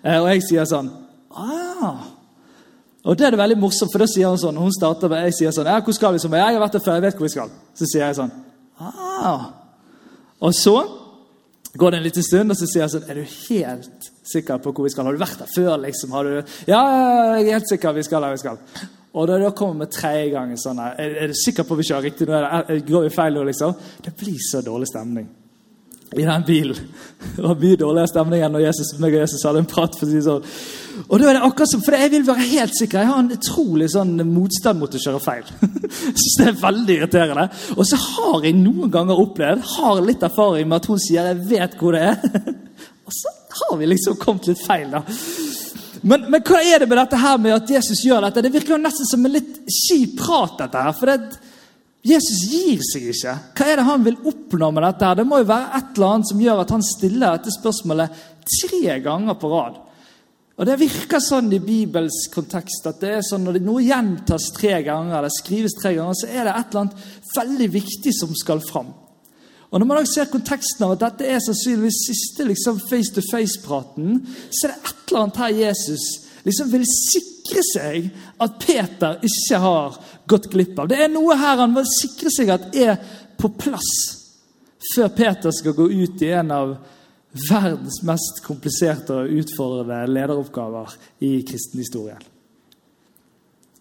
Uh, 0.04 0.18
og 0.18 0.28
jeg 0.34 0.44
sier 0.50 0.68
sånn 0.68 0.90
ah. 1.32 2.04
Og 3.08 3.16
det 3.16 3.24
er 3.24 3.32
det 3.32 3.40
veldig 3.40 3.56
morsomt, 3.62 3.88
for 3.88 4.04
da 4.04 4.10
sier 4.10 4.28
hun 4.28 4.42
sånn, 4.42 4.60
hun 4.60 4.74
starter 4.76 5.08
med, 5.08 5.24
jeg 5.30 5.38
sier 5.38 5.56
sånn 5.56 5.72
ja, 5.72 5.80
'Hvor 5.80 5.96
skal 5.96 6.12
vi?' 6.12 6.20
som 6.20 6.36
jeg 6.36 6.44
har 6.44 6.60
vært 6.60 6.76
der 6.76 6.84
før, 6.84 6.98
jeg 6.98 7.06
vet 7.06 7.16
hvor 7.16 7.28
vi 7.30 7.32
skal. 7.32 7.50
Så 7.72 7.88
sier 7.88 8.04
jeg 8.04 8.20
sånn 8.20 8.34
ah. 8.84 9.48
Og 10.44 10.52
så 10.52 10.76
går 11.72 11.90
det 11.90 11.98
en 12.02 12.08
liten 12.10 12.28
stund, 12.28 12.52
og 12.52 12.60
så 12.60 12.68
sier 12.68 12.84
jeg 12.84 12.92
sånn 12.92 13.08
Er 13.08 13.14
du 13.16 13.24
helt 13.24 14.12
sikker 14.32 14.60
på 14.62 14.72
hvor 14.75 14.86
vi 14.86 14.92
skal? 14.92 15.08
Har 15.08 15.16
du 15.16 15.25
vært 15.25 15.42
der 15.42 15.50
før? 15.54 15.75
liksom? 15.82 16.14
Har 16.16 16.28
du, 16.28 16.54
ja, 16.69 16.82
jeg 17.38 17.48
er 17.48 17.58
helt 17.58 17.72
sikker. 17.72 17.96
Vi 17.96 18.06
skal 18.06 18.25
der 18.25 18.36
vi 18.36 18.44
skal. 18.44 18.62
Og 19.19 19.26
da, 19.26 19.40
da 19.40 19.50
kommer 19.56 19.86
vi 19.86 19.96
tredje 19.96 20.30
gang 20.36 20.54
sånn 20.60 20.80
her. 20.82 20.94
Er, 21.00 21.19
er, 21.25 21.32
du 21.32 21.38
sikker 21.38 21.66
på 21.66 21.78
vi 21.78 21.88
kjører 21.88 22.08
riktig? 22.10 22.28
Nå 22.28 22.80
går 22.86 23.08
vi 23.08 23.14
feil 23.14 23.36
nå, 23.38 23.44
liksom? 23.48 23.76
Det 24.04 24.14
blir 24.19 24.40
så 24.44 24.62
dårlig 24.64 24.90
stemning 24.92 25.28
i 26.16 26.25
den 26.25 26.44
bilen. 26.46 26.76
Det 27.36 27.42
var 27.42 27.58
mye 27.60 27.76
dårligere 27.76 28.08
stemning 28.08 28.42
enn 28.44 28.54
når 28.54 28.62
Jesus, 28.64 28.92
meg 29.02 29.12
og 29.12 29.22
Jesus 29.22 29.42
hadde 29.44 29.60
en 29.60 29.69
prat. 29.69 29.96
for 29.98 30.06
å 30.06 30.10
si 30.10 30.20
sånn. 30.25 30.46
Og 31.04 31.20
da 31.20 31.28
er 31.28 31.36
det 31.36 31.42
akkurat 31.46 31.70
som, 31.70 31.82
for 31.84 31.96
Jeg 31.98 32.12
vil 32.14 32.25
være 32.26 32.46
helt 32.48 32.76
sikker. 32.78 33.02
Jeg 33.02 33.10
har 33.10 33.20
en 33.20 33.34
utrolig 33.34 33.90
sånn 33.92 34.14
motstand 34.30 34.80
mot 34.80 34.94
å 34.94 35.02
kjøre 35.02 35.20
feil. 35.22 35.50
Jeg 36.08 36.14
synes 36.22 36.38
Det 36.40 36.46
er 36.48 36.62
veldig 36.62 36.97
irriterende. 36.97 37.49
Og 37.76 37.85
så 37.88 37.99
har 38.00 38.47
jeg 38.47 38.56
noen 38.56 38.92
ganger 38.92 39.20
opplevd, 39.20 39.66
har 39.76 40.00
litt 40.04 40.25
erfaring 40.25 40.68
med 40.68 40.80
at 40.80 40.88
hun 40.88 41.00
sier 41.02 41.28
'jeg 41.28 41.44
vet 41.50 41.76
hvor 41.80 41.92
det 41.92 42.02
er'. 42.08 42.56
Og 43.08 43.12
så 43.12 43.38
har 43.60 43.76
vi 43.80 43.90
liksom 43.90 44.16
kommet 44.20 44.48
litt 44.50 44.62
feil, 44.64 44.90
da. 44.92 45.02
Men, 46.02 46.28
men 46.30 46.42
hva 46.46 46.60
er 46.62 46.82
det 46.82 46.88
med 46.88 47.00
dette 47.00 47.18
her 47.18 47.38
med 47.42 47.56
at 47.56 47.70
Jesus 47.74 48.04
gjør 48.06 48.28
dette? 48.28 48.42
Det 48.44 48.52
virker 48.54 48.76
jo 48.76 48.82
nesten 48.82 49.08
som 49.08 49.24
en 49.26 49.34
litt 49.34 49.56
kjip 49.66 50.18
prat. 50.20 50.58
dette 50.60 50.82
her, 50.86 50.94
for 50.94 51.10
det 51.10 51.18
Jesus 52.06 52.44
gir 52.46 52.82
seg 52.86 53.08
ikke. 53.10 53.34
Hva 53.58 53.66
er 53.66 53.80
det 53.80 53.88
han 53.88 54.04
vil 54.06 54.20
oppnå 54.30 54.70
med 54.74 54.86
dette? 54.86 55.04
her? 55.04 55.18
Det 55.18 55.26
må 55.28 55.40
jo 55.42 55.50
være 55.50 55.80
et 55.80 55.90
eller 55.96 56.14
annet 56.14 56.30
som 56.30 56.40
gjør 56.44 56.62
at 56.62 56.72
han 56.76 56.86
stiller 56.86 57.34
dette 57.34 57.54
spørsmålet 57.58 58.22
tre 58.48 58.98
ganger 59.04 59.38
på 59.40 59.50
rad. 59.52 59.82
Og 60.58 60.66
Det 60.66 60.78
virker 60.80 61.22
sånn 61.22 61.52
i 61.54 61.60
Bibels 61.62 62.24
kontekst 62.34 62.86
at 62.90 63.02
det 63.02 63.12
er 63.18 63.26
sånn 63.26 63.44
når 63.46 63.60
noe 63.62 63.82
gjentas 63.84 64.48
tre 64.56 64.80
ganger, 64.86 65.20
eller 65.20 65.34
skrives 65.34 65.76
tre 65.78 65.92
ganger, 65.94 66.16
så 66.18 66.30
er 66.30 66.48
det 66.48 66.54
et 66.54 66.72
eller 66.72 66.86
annet 66.86 67.36
veldig 67.36 67.68
viktig 67.76 68.14
som 68.16 68.32
skal 68.34 68.62
fram. 68.66 68.90
Og 69.70 69.80
Når 69.80 69.87
man 69.87 69.98
også 70.00 70.14
ser 70.14 70.30
konteksten 70.32 70.84
av 70.87 70.94
at 70.94 71.02
dette 71.02 71.28
er 71.28 71.42
sannsynligvis 71.44 72.04
siste 72.08 72.46
liksom, 72.48 72.80
face-to-face-praten, 72.88 74.22
så 74.48 74.68
er 74.68 74.72
det 74.72 74.78
et 74.78 75.10
eller 75.10 75.25
annet 75.25 75.40
her 75.42 75.58
Jesus 75.62 76.06
liksom 76.46 76.70
vil 76.72 76.87
sikre 76.88 77.64
seg 77.66 78.06
at 78.40 78.56
Peter 78.62 79.18
ikke 79.28 79.60
har 79.60 79.98
gått 80.28 80.48
glipp 80.52 80.78
av. 80.78 80.88
Det 80.88 81.02
er 81.04 81.12
noe 81.12 81.37
her 81.37 81.60
han 81.60 81.76
vil 81.76 81.88
sikre 81.90 82.32
seg 82.32 82.52
at 82.54 82.70
er 82.76 82.96
på 83.38 83.50
plass 83.60 83.90
før 84.94 85.10
Peter 85.12 85.52
skal 85.52 85.76
gå 85.76 85.88
ut 85.90 86.22
i 86.25 86.32
en 86.32 86.54
av 86.54 86.75
verdens 87.50 88.00
mest 88.08 88.40
kompliserte 88.46 89.14
og 89.14 89.40
utfordrende 89.42 90.06
lederoppgaver 90.08 90.94
i 91.28 91.34
kristenhistorien. 91.46 92.22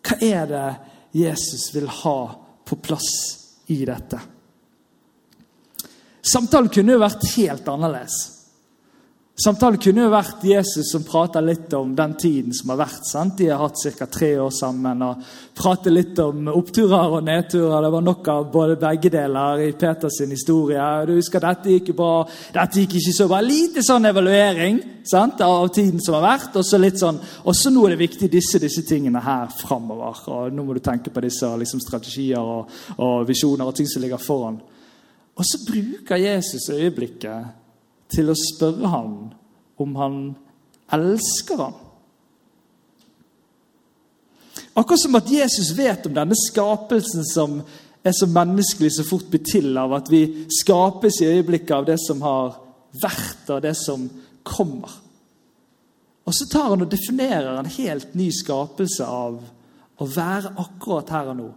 Hva 0.03 0.17
er 0.23 0.49
det 0.51 0.67
Jesus 1.15 1.69
vil 1.75 1.87
ha 2.03 2.19
på 2.67 2.77
plass 2.83 3.11
i 3.71 3.85
dette? 3.87 4.19
Samtalen 6.27 6.71
kunne 6.73 6.97
jo 6.97 7.03
vært 7.03 7.29
helt 7.35 7.69
annerledes. 7.71 8.17
Samtalen 9.37 9.77
kunne 9.77 10.01
jo 10.01 10.09
vært 10.09 10.41
Jesus 10.49 10.87
som 10.89 11.03
prater 11.05 11.43
litt 11.45 11.69
om 11.77 11.91
den 11.95 12.15
tiden 12.17 12.55
som 12.57 12.71
har 12.73 12.79
vært. 12.79 13.03
sant? 13.05 13.35
De 13.37 13.51
har 13.51 13.59
hatt 13.61 13.83
ca. 13.93 14.05
tre 14.09 14.31
år 14.41 14.49
sammen 14.49 15.03
og 15.05 15.19
prater 15.53 15.93
litt 15.93 16.17
om 16.23 16.47
oppturer 16.49 17.13
og 17.13 17.21
nedturer. 17.27 17.85
Det 17.85 17.91
var 17.93 18.01
nok 18.01 18.29
av 18.33 18.47
både 18.51 18.79
begge 18.81 19.11
deler 19.13 19.61
i 19.61 19.75
Peters 19.77 20.17
historie. 20.25 20.81
Du 21.05 21.13
husker 21.13 21.39
Dette 21.39 21.69
gikk 21.69 21.91
bra, 21.95 22.25
dette 22.55 22.81
gikk 22.81 22.95
ikke 22.97 23.13
så 23.13 23.27
bra. 23.29 23.41
Lite 23.45 23.83
sånn 23.85 24.09
evaluering 24.09 24.79
sant? 25.05 25.41
av 25.45 25.69
tiden 25.69 26.01
som 26.01 26.17
har 26.17 26.25
vært. 26.25 26.57
Og 26.57 26.65
så 26.65 26.79
litt 26.81 26.97
sånn, 26.97 27.19
Og 27.45 27.53
så 27.53 27.69
nå 27.69 27.85
er 27.85 27.93
det 27.93 28.07
viktig 28.07 28.31
disse, 28.31 28.57
disse 28.57 28.81
tingene 28.89 29.21
her 29.21 29.53
framover. 29.53 30.17
Og 30.33 30.49
nå 30.49 30.65
må 30.65 30.73
du 30.73 30.81
tenke 30.81 31.13
på 31.13 31.21
disse 31.21 31.45
liksom, 31.45 31.79
strategier 31.85 32.41
og, 32.41 32.73
og 32.97 33.29
visjoner 33.29 33.69
og 33.69 33.77
ting 33.77 33.85
som 33.85 34.01
ligger 34.01 34.17
foran. 34.17 34.57
Og 35.37 35.45
så 35.45 35.59
bruker 35.67 36.21
Jesus 36.21 36.69
øyeblikket 36.73 37.45
til 38.13 38.31
å 38.31 38.37
spørre 38.37 38.89
ham 38.89 39.17
om 39.77 39.97
han 39.99 40.21
elsker 40.93 41.61
ham. 41.61 41.75
Akkurat 44.77 45.01
som 45.01 45.17
at 45.17 45.29
Jesus 45.31 45.73
vet 45.77 46.05
om 46.05 46.13
denne 46.13 46.37
skapelsen 46.37 47.25
som 47.25 47.59
er 48.05 48.13
så 48.13 48.27
menneskelig 48.29 48.91
så 48.93 49.05
fort 49.07 49.27
blir 49.29 49.43
til 49.45 49.77
av 49.77 49.93
at 49.97 50.09
vi 50.11 50.21
skapes 50.59 51.21
i 51.21 51.29
øyeblikket 51.31 51.75
av 51.75 51.87
det 51.89 51.97
som 52.01 52.21
har 52.21 52.57
vært, 53.01 53.49
og 53.49 53.61
det 53.65 53.73
som 53.77 54.05
kommer. 54.45 54.93
Og 56.27 56.35
så 56.35 56.47
tar 56.51 56.71
han 56.73 56.83
og 56.85 56.91
definerer 56.91 57.57
en 57.57 57.71
helt 57.77 58.13
ny 58.19 58.29
skapelse 58.35 59.05
av 59.05 59.39
å 59.97 60.07
være 60.13 60.53
akkurat 60.61 61.13
her 61.13 61.31
og 61.33 61.39
nå. 61.39 61.47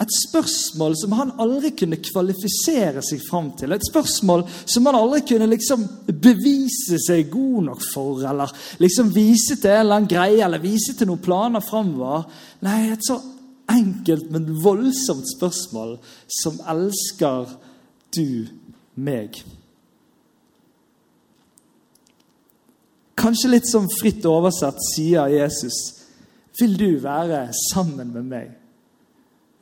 Et 0.00 0.14
spørsmål 0.16 0.96
som 0.98 1.12
han 1.14 1.34
aldri 1.42 1.70
kunne 1.76 1.98
kvalifisere 2.00 3.02
seg 3.04 3.20
fram 3.26 3.52
til. 3.58 3.74
Et 3.74 3.84
spørsmål 3.90 4.46
som 4.64 4.88
han 4.88 4.98
aldri 4.98 5.20
kunne 5.28 5.50
liksom 5.52 5.84
bevise 6.08 6.98
seg 7.02 7.28
god 7.30 7.68
nok 7.68 7.84
for, 7.92 8.22
eller 8.26 8.50
liksom 8.82 9.12
vise 9.14 9.58
til 9.60 9.70
en 9.70 9.84
eller 9.84 10.00
annen 10.00 10.10
greie, 10.10 10.40
eller 10.42 10.62
vise 10.62 10.96
til 10.96 11.10
noen 11.10 11.22
planer 11.22 11.62
framover. 11.64 12.24
Nei, 12.64 12.78
et 12.94 13.06
så 13.06 13.20
enkelt, 13.72 14.30
men 14.32 14.48
voldsomt 14.64 15.28
spørsmål 15.36 15.98
som 16.40 16.58
elsker 16.72 17.52
du 18.16 18.48
meg? 18.94 19.42
Kanskje 23.22 23.52
litt 23.52 23.68
som 23.70 23.86
fritt 23.92 24.24
oversett 24.26 24.80
sier 24.88 25.30
Jesus, 25.30 25.78
vil 26.58 26.74
du 26.80 26.88
være 27.04 27.44
sammen 27.68 28.10
med 28.16 28.26
meg? 28.32 28.50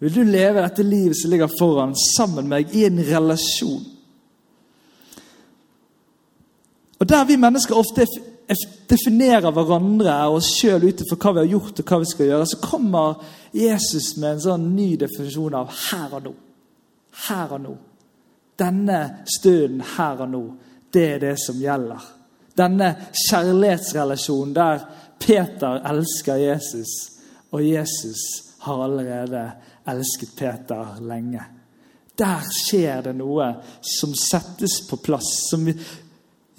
Vil 0.00 0.12
du 0.14 0.24
leve 0.24 0.62
dette 0.64 0.82
livet 0.82 1.18
som 1.18 1.30
ligger 1.30 1.50
foran, 1.58 1.92
sammen 2.16 2.48
med 2.48 2.64
meg, 2.64 2.76
i 2.76 2.86
en 2.88 3.00
relasjon? 3.04 3.82
Og 7.00 7.08
Der 7.08 7.24
vi 7.24 7.36
mennesker 7.40 7.76
ofte 7.76 8.06
definerer 8.90 9.52
hverandre 9.54 10.14
og 10.28 10.40
oss 10.40 10.50
sjøl 10.56 10.88
ut 10.88 11.04
ifra 11.04 11.18
hva 11.20 11.32
vi 11.36 11.42
har 11.42 11.52
gjort 11.52 11.82
og 11.82 11.92
hva 11.92 11.98
vi 12.02 12.08
skal 12.10 12.30
gjøre, 12.30 12.48
så 12.48 12.58
kommer 12.64 13.20
Jesus 13.56 14.14
med 14.16 14.34
en 14.34 14.42
sånn 14.46 14.66
ny 14.74 14.88
definisjon 15.00 15.56
av 15.60 15.70
her 15.90 16.16
og 16.16 16.26
nå. 16.26 16.32
Her 17.28 17.54
og 17.56 17.62
nå. 17.66 17.76
Denne 18.60 19.00
stunden 19.28 19.84
her 19.96 20.24
og 20.24 20.32
nå, 20.32 20.42
det 20.92 21.06
er 21.14 21.22
det 21.22 21.36
som 21.44 21.60
gjelder. 21.60 22.08
Denne 22.58 22.90
kjærlighetsrelasjonen 23.28 24.56
der 24.56 24.84
Peter 25.20 25.80
elsker 25.92 26.40
Jesus, 26.40 26.92
og 27.52 27.64
Jesus 27.64 28.24
har 28.64 28.84
allerede 28.84 29.44
elsket 29.90 30.36
Peter 30.38 31.00
lenge. 31.04 31.42
Der 32.20 32.44
skjer 32.52 33.06
det 33.08 33.16
noe 33.16 33.54
som 33.80 34.12
settes 34.18 34.80
på 34.88 34.98
plass. 35.00 35.28
Som 35.48 35.68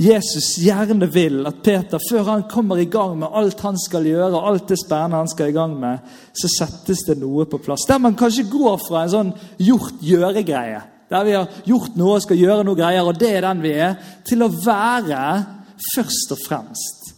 Jesus 0.02 0.56
gjerne 0.64 1.06
vil 1.14 1.44
at 1.46 1.60
Peter, 1.62 2.02
før 2.10 2.24
han 2.32 2.48
kommer 2.50 2.80
i 2.82 2.88
gang 2.90 3.20
med 3.22 3.36
alt 3.38 3.62
han 3.62 3.78
skal 3.78 4.08
gjøre, 4.10 4.40
alt 4.40 4.72
det 4.72 4.80
spennende 4.82 5.20
han 5.22 5.30
skal 5.30 5.52
i 5.52 5.56
gang 5.56 5.76
med, 5.78 6.08
så 6.34 6.50
settes 6.50 7.04
det 7.06 7.20
noe 7.22 7.46
på 7.50 7.60
plass. 7.62 7.86
Der 7.90 8.02
man 8.02 8.18
kanskje 8.18 8.48
går 8.50 8.80
fra 8.82 9.04
en 9.04 9.14
sånn 9.14 9.32
gjort-gjøre-greie, 9.62 10.82
der 11.12 11.28
vi 11.28 11.38
har 11.38 11.62
gjort 11.70 12.00
noe 12.00 12.18
og 12.18 12.26
skal 12.26 12.42
gjøre 12.42 12.66
noe 12.66 12.80
greier, 12.80 13.06
og 13.06 13.20
det 13.22 13.30
er 13.36 13.46
den 13.46 13.62
vi 13.62 13.76
er, 13.78 13.94
til 14.26 14.42
å 14.42 14.50
være 14.56 15.22
først 15.92 16.34
og 16.34 16.44
fremst, 16.48 17.14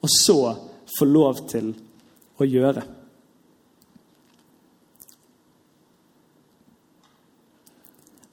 og 0.00 0.16
så 0.16 0.40
få 0.96 1.08
lov 1.08 1.44
til 1.52 1.72
å 2.40 2.48
gjøre. 2.48 2.86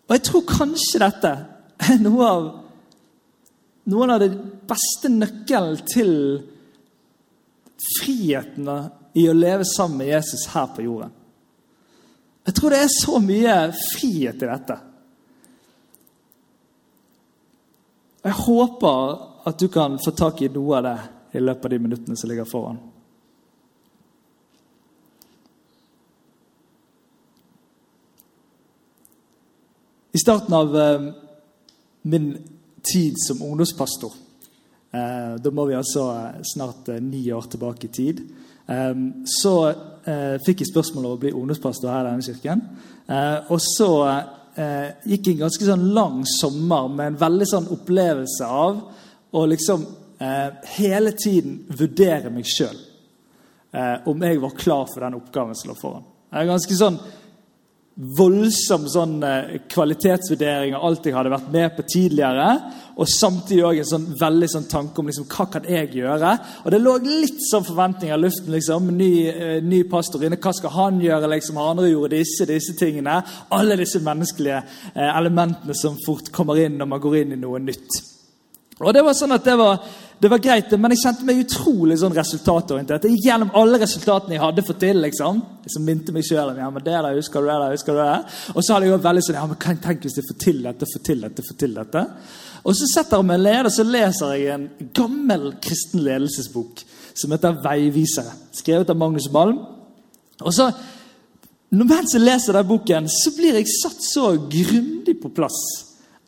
Og 0.10 0.16
jeg 0.18 0.26
tror 0.26 0.48
kanskje 0.50 1.04
dette 1.04 1.32
er 1.86 2.02
noe 2.02 2.26
av 2.26 2.48
noen 3.90 4.12
av 4.14 4.20
det 4.22 4.30
beste 4.70 5.10
nøkkelen 5.10 5.78
til 5.90 6.12
friheten 8.00 8.68
i 9.18 9.24
å 9.30 9.38
leve 9.38 9.66
sammen 9.66 10.02
med 10.02 10.12
Jesus 10.12 10.46
her 10.54 10.68
på 10.76 10.86
jorden. 10.86 11.14
Jeg 12.46 12.58
tror 12.58 12.74
det 12.74 12.82
er 12.84 12.94
så 12.94 13.22
mye 13.22 13.56
frihet 13.78 14.44
i 14.46 14.50
dette. 14.50 14.78
Jeg 18.26 18.38
håper 18.44 19.18
at 19.50 19.60
du 19.62 19.68
kan 19.74 19.98
få 20.04 20.14
tak 20.18 20.42
i 20.44 20.52
noe 20.54 20.78
av 20.78 20.86
det 20.86 20.98
i 21.40 21.44
løpet 21.44 21.66
av 21.66 21.74
de 21.74 21.82
minuttene 21.82 22.18
som 22.18 22.30
ligger 22.30 22.50
foran. 22.50 22.80
I 30.12 30.18
starten 30.18 30.54
av 30.54 30.78
eh, 30.78 31.02
min 32.02 32.38
tid 32.94 33.14
som 33.18 33.42
ungdomspastor 33.42 34.14
eh, 34.92 35.36
Da 35.42 35.52
må 35.52 35.66
vi 35.70 35.78
altså 35.78 36.08
eh, 36.16 36.40
snart 36.54 36.88
ni 37.02 37.22
år 37.34 37.46
tilbake 37.52 37.88
i 37.88 37.94
tid. 37.94 38.22
så 39.26 39.54
fikk 40.46 40.60
jeg 40.62 40.70
spørsmål 40.70 41.06
om 41.06 41.14
å 41.16 41.20
bli 41.22 41.32
ungdomspastor 41.34 41.90
her 41.90 42.06
i 42.06 42.12
denne 42.12 42.26
kirken. 42.26 42.60
og 43.50 43.58
så 43.66 43.88
gikk 45.10 45.32
en 45.32 45.40
ganske 45.40 45.66
sånn 45.66 45.88
lang 45.94 46.20
sommer 46.30 46.88
med 46.94 47.08
en 47.08 47.18
veldig 47.18 47.48
sånn 47.50 47.70
opplevelse 47.74 48.46
av 48.46 48.78
å 49.34 49.46
liksom 49.50 49.88
hele 50.78 51.16
tiden 51.18 51.64
vurdere 51.82 52.30
meg 52.30 52.46
sjøl. 52.46 52.78
om 54.06 54.22
jeg 54.22 54.42
var 54.46 54.58
klar 54.58 54.86
for 54.94 55.02
den 55.02 55.18
oppgaven 55.18 55.58
som 55.58 55.74
lå 55.74 55.80
foran. 55.82 56.06
Jeg 56.30 56.46
er 56.46 56.54
ganske 56.54 56.78
sånn 56.78 57.02
voldsom 58.00 58.86
sånn 58.88 59.18
eh, 59.28 59.56
kvalitetsvurdering 59.68 60.76
av 60.78 60.86
alt 60.88 61.08
jeg 61.10 61.16
hadde 61.18 61.34
vært 61.34 61.50
med 61.52 61.74
på 61.76 61.84
tidligere. 61.92 62.46
Og 63.00 63.08
samtidig 63.12 63.64
også 63.66 63.82
en 63.84 63.90
sånn 63.92 64.06
veldig 64.20 64.50
sånn 64.54 64.68
tanke 64.72 65.02
om 65.02 65.10
liksom, 65.10 65.28
hva 65.32 65.48
kan 65.52 65.68
jeg 65.68 65.92
gjøre. 66.00 66.34
Og 66.64 66.72
det 66.72 66.80
lå 66.80 66.96
litt 67.04 67.42
sånn 67.44 67.68
forventninger 67.68 68.16
i 68.16 68.22
luften. 68.22 68.52
liksom, 68.56 68.92
Ny, 69.00 69.12
uh, 69.30 69.58
ny 69.64 69.82
pastor 69.92 70.24
inne, 70.24 70.40
hva 70.40 70.54
skal 70.56 70.76
han 70.76 71.02
gjøre? 71.04 71.32
liksom, 71.36 71.60
Andre 71.60 71.92
gjort 71.92 72.16
disse 72.16 72.48
disse 72.48 72.76
tingene. 72.80 73.20
Alle 73.56 73.80
disse 73.80 74.04
menneskelige 74.04 74.62
uh, 74.64 75.10
elementene 75.10 75.76
som 75.76 76.00
fort 76.06 76.32
kommer 76.36 76.60
inn 76.64 76.80
når 76.80 76.92
man 76.96 77.04
går 77.04 77.22
inn 77.24 77.36
i 77.36 77.42
noe 77.44 77.60
nytt. 77.64 78.09
Og 78.80 78.94
det 78.96 79.02
var 79.04 79.16
sånn 79.18 79.36
at 79.36 79.44
det 79.44 79.56
var, 79.60 79.82
det 80.24 80.30
var 80.32 80.42
greit, 80.44 80.72
men 80.80 80.94
jeg 80.94 81.02
kjente 81.02 81.26
meg 81.28 81.42
utrolig 81.44 81.98
sånn 82.00 82.16
resultatorientert. 82.16 83.08
Jeg 83.08 83.18
gikk 83.18 83.26
gjennom 83.28 83.50
alle 83.60 83.80
resultatene 83.82 84.38
jeg 84.38 84.44
hadde 84.44 84.64
fått 84.68 84.80
til. 84.86 85.02
liksom. 85.04 85.42
Jeg 85.66 85.74
som 85.74 85.88
minte 85.88 86.16
meg 86.16 86.28
selv, 86.28 86.56
ja, 86.56 86.70
men 86.72 86.86
det 86.86 86.94
der, 86.94 87.18
husker 87.18 87.44
du 87.44 87.50
det 87.50 87.58
der, 87.60 87.74
husker 87.76 87.98
du 87.98 88.00
det? 88.00 88.14
Og 88.54 88.62
så 88.64 88.76
hadde 88.76 88.88
jeg 88.88 88.94
jo 88.94 89.02
veldig 89.08 89.24
sånn 89.26 89.40
ja, 89.40 89.48
men 89.50 89.60
kan 89.60 89.76
jeg 89.76 89.84
tenke 89.88 90.08
hvis 90.08 90.20
jeg 90.22 90.30
får 90.30 90.40
til 90.46 90.62
dette, 90.68 90.92
får 90.94 91.04
til 91.10 91.26
dette, 91.26 91.46
får 91.50 91.60
til 91.64 91.76
dette? 91.80 92.06
Og 92.60 92.78
så 92.80 92.88
setter 92.94 93.20
jeg 93.20 93.30
meg 93.32 93.44
ned 93.44 93.68
og 93.68 93.76
så 93.76 93.88
leser 93.88 94.36
jeg 94.36 94.54
en 94.56 94.70
gammel 94.96 95.46
kristen 95.64 96.06
ledelsesbok 96.08 96.86
som 97.20 97.36
heter 97.36 97.60
'Veivisere', 97.60 98.38
skrevet 98.56 98.90
av 98.90 98.96
Magnus 98.96 99.28
Malm. 99.32 99.60
Og 100.40 100.54
så, 100.56 100.72
Mens 101.70 102.16
jeg 102.16 102.24
leser 102.24 102.56
den 102.58 102.66
boken, 102.66 103.10
så 103.10 103.30
blir 103.36 103.60
jeg 103.60 103.70
satt 103.70 104.02
så 104.02 104.32
grundig 104.50 105.20
på 105.22 105.30
plass 105.30 105.60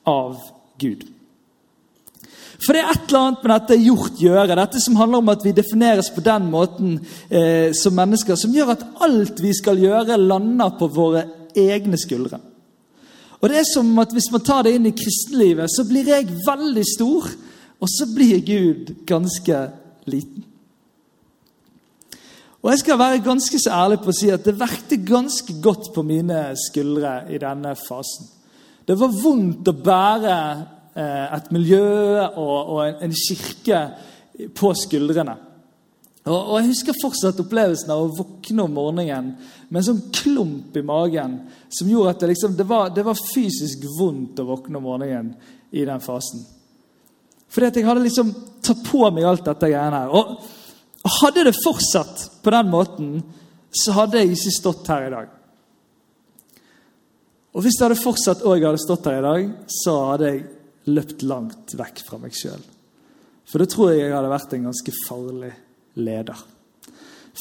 av 0.05 0.37
Gud. 0.77 1.07
For 2.61 2.77
det 2.77 2.83
er 2.83 2.91
et 2.93 3.07
eller 3.07 3.23
annet 3.25 3.43
med 3.43 3.51
dette 3.55 3.77
gjort-gjøre, 3.81 4.57
dette 4.59 4.81
som 4.83 4.97
handler 4.99 5.23
om 5.23 5.31
at 5.33 5.43
vi 5.45 5.53
defineres 5.57 6.11
på 6.13 6.21
den 6.25 6.45
måten 6.51 6.99
eh, 7.29 7.73
som 7.73 7.95
mennesker, 7.97 8.37
som 8.37 8.53
gjør 8.53 8.75
at 8.75 8.85
alt 9.01 9.41
vi 9.41 9.53
skal 9.57 9.81
gjøre, 9.81 10.19
lander 10.21 10.75
på 10.77 10.89
våre 10.93 11.25
egne 11.57 11.97
skuldre. 11.97 12.37
Og 13.41 13.49
det 13.49 13.57
er 13.57 13.65
som 13.65 13.89
at 13.99 14.13
Hvis 14.13 14.29
man 14.31 14.43
tar 14.45 14.63
det 14.63 14.75
inn 14.77 14.85
i 14.85 14.93
kristenlivet, 14.93 15.71
så 15.73 15.87
blir 15.89 16.05
jeg 16.05 16.29
veldig 16.45 16.85
stor, 16.85 17.31
og 17.81 17.89
så 17.89 18.05
blir 18.13 18.43
Gud 18.45 18.93
ganske 19.09 19.61
liten. 20.05 20.45
Og 22.61 22.69
Jeg 22.71 22.79
skal 22.83 22.99
være 22.99 23.23
ganske 23.25 23.57
så 23.59 23.73
ærlig 23.73 24.03
på 24.03 24.11
å 24.13 24.19
si 24.19 24.29
at 24.29 24.45
det 24.45 24.59
verkte 24.59 25.01
ganske 25.01 25.55
godt 25.63 25.89
på 25.95 26.03
mine 26.05 26.51
skuldre 26.61 27.23
i 27.33 27.41
denne 27.41 27.73
fasen. 27.73 28.29
Det 28.85 28.93
var 28.99 29.17
vondt 29.17 29.65
å 29.65 29.73
bære 29.73 30.37
et 30.95 31.51
miljø 31.55 31.85
og, 32.35 32.57
og 32.75 33.03
en 33.05 33.15
kirke 33.15 33.79
på 34.57 34.73
skuldrene. 34.75 35.37
Og, 36.29 36.59
Jeg 36.59 36.69
husker 36.69 36.97
fortsatt 37.01 37.39
opplevelsen 37.41 37.89
av 37.93 38.03
å 38.03 38.11
våkne 38.13 38.67
om 38.67 38.75
morgenen 38.77 39.31
med 39.69 39.79
en 39.79 39.87
sånn 39.87 40.03
klump 40.13 40.75
i 40.77 40.83
magen 40.85 41.39
som 41.73 41.89
gjorde 41.89 42.13
at 42.13 42.21
det, 42.21 42.33
liksom, 42.35 42.53
det, 42.59 42.67
var, 42.69 42.91
det 42.93 43.05
var 43.07 43.17
fysisk 43.17 43.87
vondt 43.97 44.41
å 44.43 44.49
våkne 44.51 44.77
om 44.77 44.85
morgenen 44.85 45.31
i 45.73 45.85
den 45.87 46.03
fasen. 46.03 46.43
Fordi 47.51 47.71
at 47.71 47.79
jeg 47.79 47.87
hadde 47.87 48.05
liksom 48.05 48.31
tatt 48.63 48.83
på 48.85 49.01
meg 49.09 49.25
alt 49.27 49.47
dette 49.47 49.71
greiene 49.71 50.03
her. 50.03 50.13
Og 50.13 51.17
hadde 51.23 51.47
det 51.49 51.57
fortsatt 51.57 52.27
på 52.43 52.53
den 52.53 52.69
måten, 52.71 53.11
så 53.73 53.95
hadde 53.97 54.21
jeg 54.21 54.35
ikke 54.35 54.53
stått 54.59 54.91
her 54.93 55.07
i 55.07 55.13
dag. 55.15 55.37
Og 57.51 57.65
hvis 57.65 57.79
det 57.79 57.87
hadde 57.87 57.99
fortsatt 57.99 58.45
og 58.45 58.55
jeg 58.55 58.67
hadde 58.69 58.85
stått 58.85 59.09
her 59.09 59.19
i 59.19 59.25
dag, 59.25 59.49
så 59.81 59.97
hadde 60.11 60.29
jeg 60.29 60.43
løpt 60.89 61.25
langt 61.27 61.75
vekk 61.77 62.01
fra 62.07 62.17
meg 62.21 62.33
sjøl. 62.37 62.63
For 63.49 63.61
da 63.61 63.67
tror 63.69 63.91
jeg 63.91 64.05
jeg 64.05 64.15
hadde 64.15 64.31
vært 64.31 64.55
en 64.55 64.67
ganske 64.69 64.95
farlig 65.05 65.51
leder. 65.99 66.47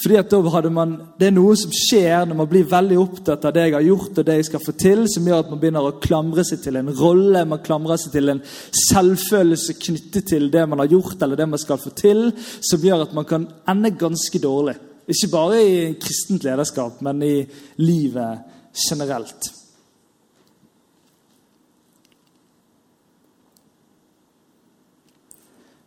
Fordi 0.00 0.16
at 0.20 0.30
da 0.30 0.38
hadde 0.54 0.70
man, 0.70 0.92
Det 1.18 1.28
er 1.28 1.34
noe 1.34 1.56
som 1.58 1.72
skjer 1.74 2.28
når 2.28 2.36
man 2.38 2.48
blir 2.48 2.68
veldig 2.70 2.98
opptatt 3.00 3.44
av 3.44 3.54
det 3.54 3.66
jeg 3.66 3.74
har 3.74 3.84
gjort 3.84 4.20
og 4.22 4.26
det 4.26 4.36
jeg 4.38 4.46
skal 4.48 4.62
få 4.64 4.74
til, 4.78 5.02
som 5.10 5.26
gjør 5.26 5.42
at 5.42 5.50
man 5.50 5.60
begynner 5.60 5.88
å 5.88 5.96
klamre 6.02 6.44
seg 6.46 6.62
til 6.62 6.78
en 6.78 6.92
rolle, 6.94 7.42
man 7.44 7.62
klamrer 7.64 7.98
seg 8.00 8.14
til 8.14 8.32
en 8.32 8.42
selvfølelse 8.86 9.76
knyttet 9.82 10.30
til 10.30 10.46
det 10.52 10.64
man 10.70 10.82
har 10.84 10.92
gjort 10.94 11.20
eller 11.20 11.36
det 11.36 11.48
man 11.50 11.62
skal 11.62 11.82
få 11.82 11.92
til, 11.98 12.30
som 12.38 12.86
gjør 12.86 13.04
at 13.08 13.16
man 13.18 13.28
kan 13.28 13.48
ende 13.68 13.92
ganske 13.98 14.42
dårlig. 14.42 14.78
Ikke 15.10 15.32
bare 15.32 15.62
i 15.66 15.78
kristent 15.98 16.46
lederskap, 16.46 17.00
men 17.02 17.22
i 17.26 17.36
livet 17.82 18.46
generelt. 18.78 19.50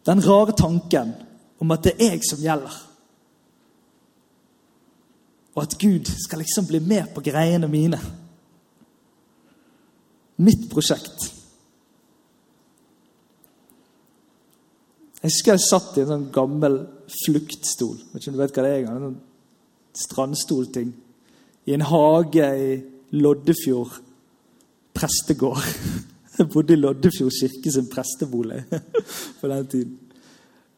Den 0.05 0.23
rare 0.23 0.55
tanken 0.57 1.13
om 1.63 1.71
at 1.71 1.85
det 1.85 1.93
er 1.97 2.17
jeg 2.17 2.25
som 2.27 2.41
gjelder 2.43 2.81
og 5.53 5.61
at 5.63 5.77
Gud 5.79 6.09
skal 6.25 6.41
liksom 6.41 6.67
bli 6.67 6.79
med 6.81 7.11
på 7.13 7.21
greiene 7.21 7.69
mine. 7.69 7.99
Mitt 10.41 10.65
prosjekt. 10.71 11.27
Jeg 15.21 15.29
husker 15.29 15.53
jeg 15.53 15.63
satt 15.63 15.97
i 15.97 16.03
en 16.03 16.09
sånn 16.09 16.31
gammel 16.35 16.79
fluktstol. 17.13 17.99
Vet 18.11 18.23
ikke 18.23 18.33
om 18.33 18.39
du 18.39 18.41
vet 18.41 18.57
hva 18.57 18.65
det 18.65 18.71
er. 18.73 18.87
En 18.89 19.05
sånn 19.05 19.19
strandstolting. 20.03 20.89
I 21.69 21.77
en 21.77 21.85
hage 21.87 22.49
i 22.59 22.73
Loddefjord 23.21 24.01
prestegård. 24.97 25.69
Jeg 26.37 26.49
bodde 26.53 26.73
i 26.73 26.79
Loddefjord 26.79 27.35
kirke 27.39 27.71
sin 27.71 27.89
prestebolig 27.91 28.63
på 29.39 29.51
den 29.51 29.67
tiden. 29.67 29.97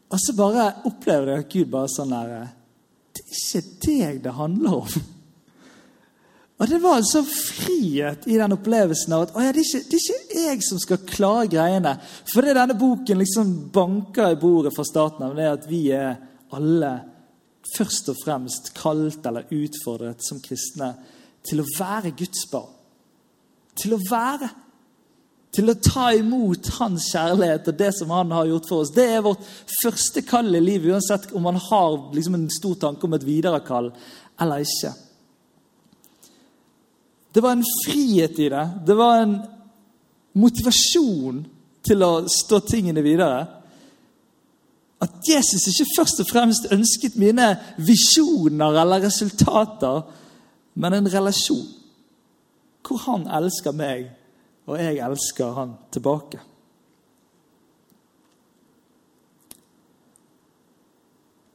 Og 0.09 0.21
så 0.21 0.35
bare 0.37 0.69
opplevde 0.85 1.33
jeg 1.33 1.43
at 1.43 1.51
Gud 1.51 1.73
bare 1.73 1.91
sånn 1.91 2.13
der 2.13 2.33
Det 3.15 3.23
er 3.25 3.61
ikke 3.61 3.85
deg 3.85 4.23
det 4.23 4.33
handler 4.37 4.81
om. 4.83 4.95
Og 6.55 6.69
Det 6.71 6.77
var 6.79 7.01
en 7.01 7.07
sånn 7.07 7.25
frihet 7.27 8.27
i 8.31 8.37
den 8.39 8.55
opplevelsen 8.55 9.15
av 9.15 9.25
at 9.25 9.33
ja, 9.35 9.51
det, 9.51 9.59
er 9.59 9.65
ikke, 9.65 9.89
det, 9.91 9.97
er 9.99 10.19
ikke, 10.21 10.43
jeg 10.45 10.61
som 10.63 10.79
skal 10.79 11.01
klare 11.09 11.49
greiene. 11.51 11.91
For 12.31 12.47
det 12.47 12.53
denne 12.55 12.77
boken 12.79 13.19
liksom 13.19 13.51
banker 13.75 14.31
i 14.31 14.39
bordet 14.39 14.71
fra 14.75 14.85
starten 14.87 15.25
av, 15.27 15.35
det 15.35 15.43
er 15.43 15.57
at 15.57 15.67
vi 15.67 15.81
er 15.91 16.13
alle 16.55 16.93
først 17.73 18.13
og 18.13 18.21
fremst 18.21 18.71
kalt 18.77 19.27
eller 19.27 19.51
utfordret 19.51 20.23
som 20.23 20.39
kristne 20.39 20.93
til 21.45 21.59
å 21.59 21.67
være 21.75 22.13
Guds 22.15 22.45
barn. 22.51 22.71
Til 23.75 23.97
å 23.97 24.03
være 24.07 24.47
til 25.55 25.71
å 25.71 25.77
ta 25.79 26.09
imot 26.15 26.67
hans 26.79 27.07
kjærlighet 27.13 27.71
og 27.71 27.79
det 27.79 27.91
som 27.95 28.11
han 28.13 28.33
har 28.35 28.49
gjort 28.49 28.69
for 28.69 28.83
oss. 28.83 28.93
Det 28.95 29.05
er 29.15 29.23
vårt 29.25 29.43
første 29.79 30.23
kall 30.27 30.51
i 30.55 30.63
livet, 30.63 30.91
uansett 30.91 31.31
om 31.35 31.45
man 31.47 31.59
har 31.69 31.97
liksom 32.15 32.37
en 32.37 32.49
stor 32.51 32.75
tanke 32.81 33.07
om 33.07 33.15
et 33.15 33.27
videre 33.27 33.61
kall 33.65 33.91
eller 34.41 34.65
ikke. 34.65 34.91
Det 37.35 37.43
var 37.43 37.55
en 37.55 37.67
frihet 37.85 38.39
i 38.39 38.49
det. 38.51 38.65
Det 38.87 38.95
var 38.95 39.21
en 39.21 39.35
motivasjon 40.39 41.41
til 41.85 42.03
å 42.03 42.11
stå 42.31 42.61
tingene 42.67 43.03
videre. 43.03 43.45
At 45.03 45.17
Jesus 45.27 45.67
ikke 45.71 45.89
først 45.97 46.21
og 46.23 46.29
fremst 46.29 46.69
ønsket 46.71 47.17
mine 47.19 47.49
visjoner 47.77 48.79
eller 48.81 49.03
resultater, 49.03 50.05
men 50.75 50.95
en 50.95 51.11
relasjon 51.11 51.65
hvor 52.85 53.01
han 53.07 53.25
elsker 53.33 53.73
meg 53.75 54.11
og 54.65 54.77
jeg 54.81 54.99
elsker 55.05 55.57
han 55.57 55.73
tilbake. 55.93 56.41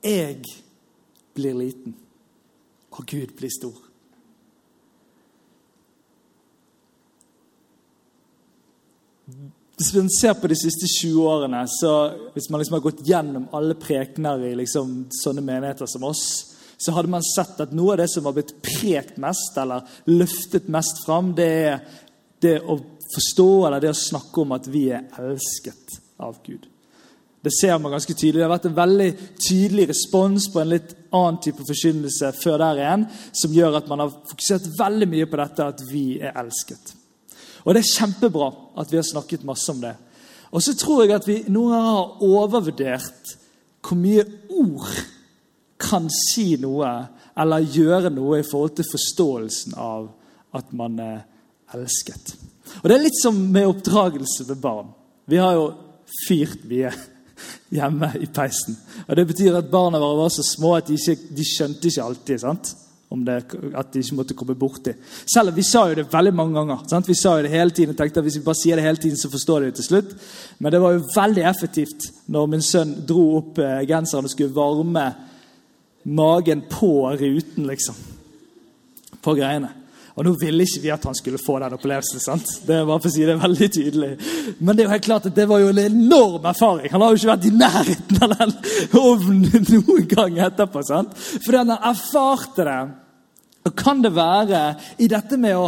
Jeg 0.04 0.40
blir 1.34 1.56
liten, 1.58 1.94
og 2.90 3.06
Gud 3.06 3.34
blir 3.36 3.52
stor. 3.52 3.76
Hvis 9.80 9.94
man 9.94 10.08
ser 10.12 10.34
på 10.36 10.48
de 10.50 10.56
siste 10.60 10.88
20 11.00 11.24
årene, 11.24 11.60
så 11.80 11.92
hvis 12.34 12.50
man 12.50 12.60
liksom 12.60 12.74
har 12.76 12.84
gått 12.84 13.04
gjennom 13.06 13.46
alle 13.56 13.76
prekener 13.80 14.42
i 14.44 14.54
liksom 14.58 15.06
sånne 15.22 15.44
menigheter 15.44 15.88
som 15.88 16.04
oss, 16.04 16.24
så 16.80 16.92
hadde 16.96 17.12
man 17.12 17.24
sett 17.24 17.60
at 17.60 17.72
noe 17.76 17.94
av 17.94 18.00
det 18.00 18.08
som 18.12 18.28
har 18.28 18.36
blitt 18.36 18.54
prekt 18.64 19.18
mest, 19.20 19.56
eller 19.60 19.88
løftet 20.08 20.68
mest 20.72 21.02
fram, 21.04 21.34
det 21.36 21.48
er 21.48 21.80
det 22.40 22.58
å 22.60 22.76
forstå 23.14 23.48
eller 23.66 23.82
det 23.82 23.92
å 23.94 24.02
snakke 24.06 24.42
om 24.42 24.54
at 24.56 24.68
vi 24.70 24.88
er 24.94 25.08
elsket 25.20 25.98
av 26.20 26.38
Gud. 26.44 26.66
Det 27.40 27.52
ser 27.56 27.78
man 27.80 27.94
ganske 27.94 28.14
tydelig. 28.14 28.40
Det 28.40 28.44
har 28.44 28.52
vært 28.52 28.68
en 28.68 28.76
veldig 28.76 29.10
tydelig 29.40 29.86
respons 29.88 30.50
på 30.52 30.60
en 30.60 30.72
litt 30.74 30.90
annen 31.16 31.38
type 31.40 31.64
forkynnelse 31.64 32.34
før 32.36 32.58
der 32.60 32.82
igjen, 32.82 33.06
som 33.32 33.54
gjør 33.54 33.78
at 33.78 33.88
man 33.88 34.04
har 34.04 34.12
fokusert 34.28 34.68
veldig 34.76 35.08
mye 35.08 35.28
på 35.30 35.40
dette 35.40 35.68
at 35.72 35.84
vi 35.88 36.04
er 36.20 36.36
elsket. 36.36 36.92
Og 37.64 37.74
Det 37.74 37.80
er 37.80 37.94
kjempebra 37.94 38.50
at 38.80 38.92
vi 38.92 39.00
har 39.00 39.08
snakket 39.08 39.46
masse 39.48 39.72
om 39.72 39.80
det. 39.80 39.94
Og 40.52 40.62
så 40.62 40.74
tror 40.76 41.04
jeg 41.04 41.14
at 41.16 41.28
vi 41.28 41.38
noen 41.48 41.72
ganger 41.72 41.96
har 41.96 42.22
overvurdert 42.26 43.34
hvor 43.80 43.96
mye 43.96 44.26
ord 44.60 45.00
kan 45.80 46.10
si 46.12 46.58
noe 46.60 46.90
eller 47.40 47.72
gjøre 47.72 48.12
noe 48.12 48.42
i 48.42 48.46
forhold 48.46 48.76
til 48.76 48.90
forståelsen 48.90 49.78
av 49.80 50.10
at 50.58 50.72
man 50.76 50.98
er 51.00 51.22
elsket. 51.72 52.34
Og 52.82 52.88
Det 52.88 52.96
er 52.96 53.04
litt 53.04 53.20
som 53.20 53.38
med 53.52 53.68
oppdragelse 53.68 54.46
med 54.48 54.60
barn. 54.60 54.92
Vi 55.28 55.40
har 55.40 55.56
jo 55.56 55.70
fyrt 56.26 56.64
mye 56.68 56.92
hjemme 57.78 58.12
i 58.20 58.26
peisen. 58.26 58.76
Og 59.06 59.16
Det 59.16 59.26
betyr 59.32 59.58
at 59.58 59.72
barna 59.72 60.00
våre 60.02 60.24
var 60.24 60.32
så 60.34 60.44
små 60.46 60.76
at 60.78 60.88
de, 60.88 60.98
ikke, 60.98 61.34
de 61.36 61.46
skjønte 61.46 61.90
ikke 61.90 62.06
alltid 62.06 62.46
sant? 62.46 62.76
det, 63.10 63.56
at 63.74 63.88
de 63.90 63.98
ikke 63.98 64.14
måtte 64.14 64.34
komme 64.38 64.54
borti. 64.54 64.92
Selv 65.26 65.50
om 65.50 65.56
vi 65.56 65.64
sa 65.66 65.88
jo 65.90 65.96
det 65.98 66.12
veldig 66.12 66.32
mange 66.34 66.54
ganger. 66.54 66.84
Sant? 66.86 67.08
Vi 67.08 67.16
sa 67.18 67.36
jo 67.36 67.42
det 67.42 67.50
hele 67.50 67.74
tiden 67.74 67.90
og 67.90 67.98
tenkte 67.98 68.22
at 68.22 68.26
hvis 68.26 68.36
vi 68.38 68.44
bare 68.46 68.60
sier 68.60 68.78
det 68.78 68.84
hele 68.84 69.02
tiden, 69.02 69.18
så 69.18 69.30
forstår 69.32 69.60
de 69.60 69.70
det 69.70 69.74
til 69.80 69.88
slutt. 69.88 70.12
Men 70.58 70.72
det 70.72 70.80
var 70.80 70.94
jo 70.94 71.08
veldig 71.16 71.44
effektivt 71.50 72.06
når 72.30 72.46
min 72.52 72.62
sønn 72.62 72.94
dro 73.08 73.24
opp 73.40 73.58
eh, 73.58 73.82
genseren 73.90 74.28
og 74.28 74.30
skulle 74.30 74.54
varme 74.54 75.08
magen 76.06 76.62
på 76.70 76.92
ruten, 77.10 77.66
liksom. 77.66 77.98
På 79.20 79.34
greiene. 79.34 79.74
Og 80.20 80.26
nå 80.26 80.34
ville 80.36 80.66
ikke 80.66 80.82
vi 80.82 80.90
at 80.92 81.04
han 81.08 81.16
skulle 81.16 81.38
få 81.40 81.54
den 81.62 81.72
opplevelsen. 81.78 82.20
sant? 82.20 82.50
Det 82.68 82.82
var 82.84 82.98
for 83.00 83.08
å 83.08 83.12
si 83.14 83.24
det 83.24 83.38
veldig 83.40 83.68
tydelig. 83.72 84.10
Men 84.58 84.76
det 84.76 84.82
er 84.82 84.90
jo 84.90 84.92
helt 84.92 85.06
klart 85.06 85.28
at 85.30 85.36
det 85.38 85.46
var 85.48 85.62
jo 85.62 85.70
en 85.72 85.80
enorm 85.80 86.44
erfaring. 86.50 86.90
Han 86.92 87.00
har 87.00 87.14
jo 87.14 87.20
ikke 87.22 87.30
vært 87.30 87.46
i 87.48 87.52
nærheten 87.56 88.24
av 88.26 88.34
den 88.34 88.52
ovnen 89.00 89.64
noen 89.70 90.10
gang 90.10 90.36
etterpå. 90.44 90.82
sant? 90.84 91.16
Fordi 91.16 91.62
han 91.62 91.72
erfarte 91.78 92.68
det 92.68 92.80
og 93.60 93.74
Kan 93.76 94.00
det 94.02 94.14
være 94.16 94.60
i 95.04 95.06
dette 95.10 95.36
med 95.36 95.52
å 95.52 95.66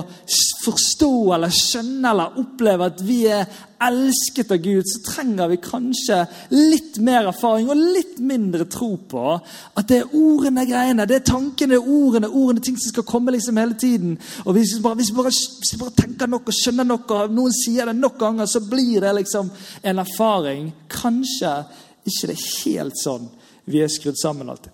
forstå 0.62 1.10
eller 1.34 1.52
skjønne 1.52 2.08
eller 2.08 2.38
oppleve 2.40 2.86
at 2.88 3.02
vi 3.04 3.18
er 3.28 3.44
elsket 3.82 4.54
av 4.54 4.62
Gud, 4.64 4.86
så 4.88 5.02
trenger 5.04 5.50
vi 5.50 5.58
kanskje 5.60 6.22
litt 6.54 6.96
mer 7.04 7.28
erfaring 7.28 7.68
og 7.68 7.82
litt 7.82 8.16
mindre 8.22 8.64
tro 8.70 8.94
på 9.10 9.24
at 9.34 9.90
det 9.90 9.98
er 9.98 10.16
ordene, 10.16 10.64
greiene, 10.68 11.06
det 11.08 11.18
er 11.18 11.28
tankene, 11.34 11.80
ordene, 11.82 12.30
ordene, 12.30 12.64
ting 12.64 12.78
som 12.80 12.94
skal 12.94 13.08
komme 13.08 13.34
liksom 13.34 13.60
hele 13.60 13.76
tiden. 13.76 14.16
Og 14.46 14.56
Hvis 14.56 14.76
vi 14.76 14.82
bare, 14.86 15.00
hvis 15.00 15.12
vi 15.12 15.18
bare, 15.18 15.34
hvis 15.34 15.74
vi 15.74 15.80
bare 15.82 15.98
tenker 15.98 16.30
nok 16.32 16.48
og 16.48 16.60
skjønner 16.62 16.88
nok, 16.88 17.16
og 17.16 17.34
noen 17.36 17.56
sier 17.60 17.90
det 17.90 17.98
nok 17.98 18.20
ganger, 18.22 18.48
så 18.48 18.62
blir 18.70 19.02
det 19.04 19.16
liksom 19.20 19.50
en 19.82 20.04
erfaring. 20.06 20.70
Kanskje 20.88 21.58
ikke 22.06 22.32
det 22.32 22.38
er 22.38 22.46
helt 22.64 23.02
sånn 23.02 23.28
vi 23.68 23.82
er 23.82 23.92
skrudd 23.92 24.18
sammen 24.18 24.48
alltid. 24.50 24.72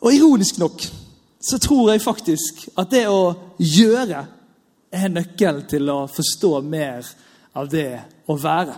Og 0.00 0.14
ironisk 0.14 0.58
nok 0.58 0.84
så 1.40 1.58
tror 1.58 1.90
jeg 1.92 2.02
faktisk 2.04 2.66
at 2.78 2.90
det 2.92 3.06
å 3.08 3.54
gjøre 3.58 4.20
er 4.90 5.12
nøkkelen 5.12 5.64
til 5.70 5.88
å 5.92 6.04
forstå 6.10 6.52
mer 6.66 7.06
av 7.56 7.68
det 7.70 8.00
å 8.28 8.36
være. 8.36 8.76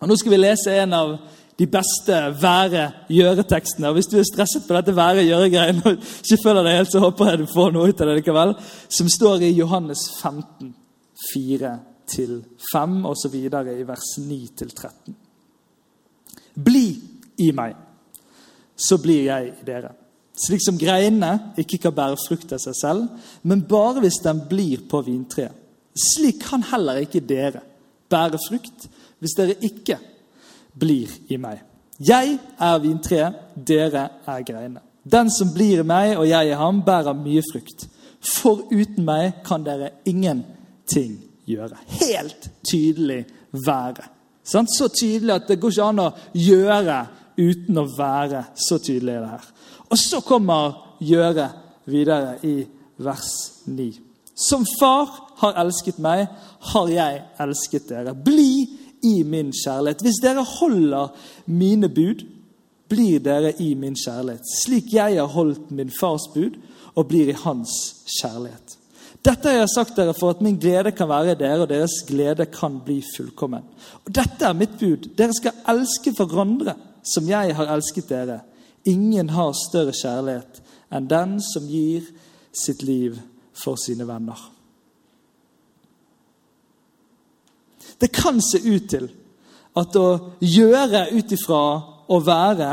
Og 0.00 0.10
Nå 0.10 0.16
skal 0.18 0.34
vi 0.34 0.40
lese 0.40 0.74
en 0.82 0.96
av 0.96 1.14
de 1.54 1.66
beste 1.70 2.16
være-gjøre-tekstene. 2.42 3.92
Hvis 3.94 4.10
du 4.10 4.18
er 4.18 4.26
stresset 4.26 4.66
på 4.66 4.74
dette 4.74 4.94
være-gjøre-greiene 4.96 5.84
og 5.86 6.06
ikke 6.24 6.40
føler 6.42 6.66
deg 6.66 6.78
helt, 6.80 6.92
så 6.92 7.02
håper 7.04 7.30
jeg 7.30 7.42
du 7.44 7.46
får 7.52 7.74
noe 7.74 7.88
ut 7.90 8.00
av 8.02 8.10
det 8.10 8.16
likevel. 8.18 8.54
Som 8.98 9.10
står 9.12 9.46
i 9.46 9.52
Johannes 9.54 10.02
15, 10.18 10.74
4-5, 11.30 12.96
og 13.06 13.14
så 13.20 13.30
videre 13.30 13.76
i 13.78 13.86
vers 13.86 14.16
9-13. 14.18 15.14
Bli 16.64 16.88
i 17.44 17.50
meg, 17.54 17.78
så 18.74 18.98
blir 19.02 19.28
jeg 19.28 19.54
i 19.54 19.66
dere. 19.66 20.03
Slik 20.34 20.64
som 20.64 20.78
greinene 20.78 21.54
ikke 21.60 21.78
kan 21.84 21.94
bære 21.94 22.18
frukt 22.26 22.52
av 22.56 22.62
seg 22.62 22.74
selv, 22.78 23.04
men 23.46 23.62
bare 23.70 24.02
hvis 24.02 24.18
den 24.24 24.40
blir 24.50 24.82
på 24.90 25.02
vintreet. 25.06 25.54
Slik 25.94 26.40
kan 26.42 26.64
heller 26.72 26.98
ikke 27.04 27.22
dere 27.22 27.62
bære 28.10 28.40
frukt 28.48 28.88
hvis 29.22 29.36
dere 29.38 29.54
ikke 29.62 30.00
blir 30.74 31.12
i 31.30 31.38
meg. 31.38 31.60
Jeg 32.02 32.34
er 32.58 32.80
vintreet, 32.82 33.36
dere 33.54 34.08
er 34.26 34.42
greinene. 34.42 34.82
Den 35.04 35.30
som 35.30 35.52
blir 35.54 35.84
i 35.84 35.86
meg 35.86 36.16
og 36.16 36.26
jeg 36.28 36.50
i 36.50 36.58
ham, 36.58 36.80
bærer 36.82 37.14
mye 37.14 37.44
frukt. 37.52 37.86
For 38.24 38.64
uten 38.72 39.04
meg 39.06 39.44
kan 39.46 39.62
dere 39.62 39.92
ingenting 40.08 41.18
gjøre. 41.46 41.78
Helt 42.00 42.50
tydelig 42.66 43.22
være. 43.52 44.08
Så 44.44 44.88
tydelig 44.88 45.34
at 45.34 45.48
det 45.48 45.60
går 45.60 45.72
ikke 45.72 45.88
an 45.92 46.02
å 46.04 46.10
gjøre 46.36 46.98
uten 47.38 47.80
å 47.80 47.86
være. 47.96 48.46
Så 48.56 48.80
tydelig 48.82 49.14
i 49.14 49.22
det 49.22 49.30
her. 49.36 49.50
Og 49.94 50.00
så 50.00 50.18
kommer 50.26 50.80
gjøre 50.98 51.46
videre 51.86 52.34
i 52.42 52.64
vers 52.98 53.30
9. 53.70 53.92
Som 54.34 54.64
far 54.80 55.10
har 55.38 55.58
elsket 55.62 56.00
meg, 56.02 56.24
har 56.72 56.88
jeg 56.90 57.20
elsket 57.44 57.86
dere. 57.92 58.14
Bli 58.14 58.64
i 59.06 59.20
min 59.22 59.52
kjærlighet. 59.54 60.02
Hvis 60.02 60.18
dere 60.24 60.42
holder 60.42 61.12
mine 61.46 61.86
bud, 61.86 62.24
blir 62.90 63.22
dere 63.22 63.52
i 63.62 63.74
min 63.78 63.94
kjærlighet, 63.94 64.42
slik 64.64 64.90
jeg 64.96 65.20
har 65.20 65.30
holdt 65.30 65.70
min 65.70 65.92
fars 65.94 66.26
bud 66.34 66.58
og 66.94 67.06
blir 67.10 67.30
i 67.30 67.36
hans 67.44 67.76
kjærlighet. 68.18 68.74
Dette 69.24 69.48
har 69.48 69.62
jeg 69.62 69.72
sagt 69.72 69.94
dere 69.96 70.16
for 70.18 70.34
at 70.34 70.42
min 70.44 70.58
glede 70.60 70.90
kan 70.92 71.08
være 71.08 71.36
dere, 71.38 71.62
og 71.62 71.70
deres 71.70 72.02
glede 72.08 72.48
kan 72.52 72.80
bli 72.84 72.98
fullkommen. 73.14 73.62
Og 74.02 74.10
Dette 74.10 74.50
er 74.50 74.58
mitt 74.58 74.74
bud. 74.80 75.06
Dere 75.16 75.38
skal 75.38 75.62
elske 75.70 76.12
hverandre 76.18 76.74
som 77.14 77.30
jeg 77.30 77.54
har 77.54 77.70
elsket 77.72 78.10
dere. 78.10 78.40
Ingen 78.90 79.30
har 79.32 79.54
større 79.56 79.94
kjærlighet 79.96 80.60
enn 80.94 81.08
den 81.10 81.38
som 81.42 81.66
gir 81.68 82.04
sitt 82.54 82.84
liv 82.86 83.16
for 83.56 83.80
sine 83.80 84.06
venner. 84.06 84.38
Det 88.00 88.10
kan 88.12 88.40
se 88.42 88.60
ut 88.60 88.88
til 88.90 89.08
at 89.78 89.96
å 89.96 90.08
gjøre 90.44 91.08
ut 91.14 91.34
ifra 91.34 91.64
å 92.10 92.20
være 92.22 92.70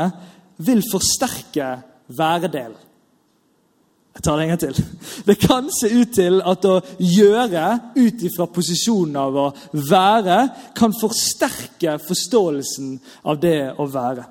vil 0.62 0.82
forsterke 0.86 1.74
væredelen. 2.12 2.78
Jeg 4.12 4.24
tar 4.26 4.36
det 4.36 4.44
en 4.44 4.50
gang 4.52 4.60
til. 4.60 4.80
Det 5.24 5.38
kan 5.40 5.70
se 5.72 5.88
ut 5.88 6.10
til 6.12 6.42
at 6.44 6.66
å 6.68 6.74
gjøre 7.00 7.68
ut 7.96 8.24
ifra 8.28 8.44
posisjonen 8.52 9.16
av 9.16 9.38
å 9.40 9.46
være 9.88 10.36
kan 10.76 10.92
forsterke 10.92 11.96
forståelsen 12.04 12.98
av 13.24 13.40
det 13.40 13.72
å 13.80 13.86
være. 13.88 14.26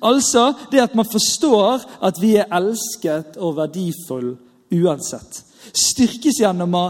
Altså 0.00 0.52
det 0.70 0.82
at 0.82 0.94
man 0.98 1.08
forstår 1.08 1.84
at 2.04 2.20
vi 2.22 2.34
er 2.40 2.52
elsket 2.54 3.38
og 3.38 3.58
verdifull 3.58 4.34
uansett. 4.74 5.42
Styrkes 5.74 6.40
gjennom 6.42 6.76
å 6.76 6.84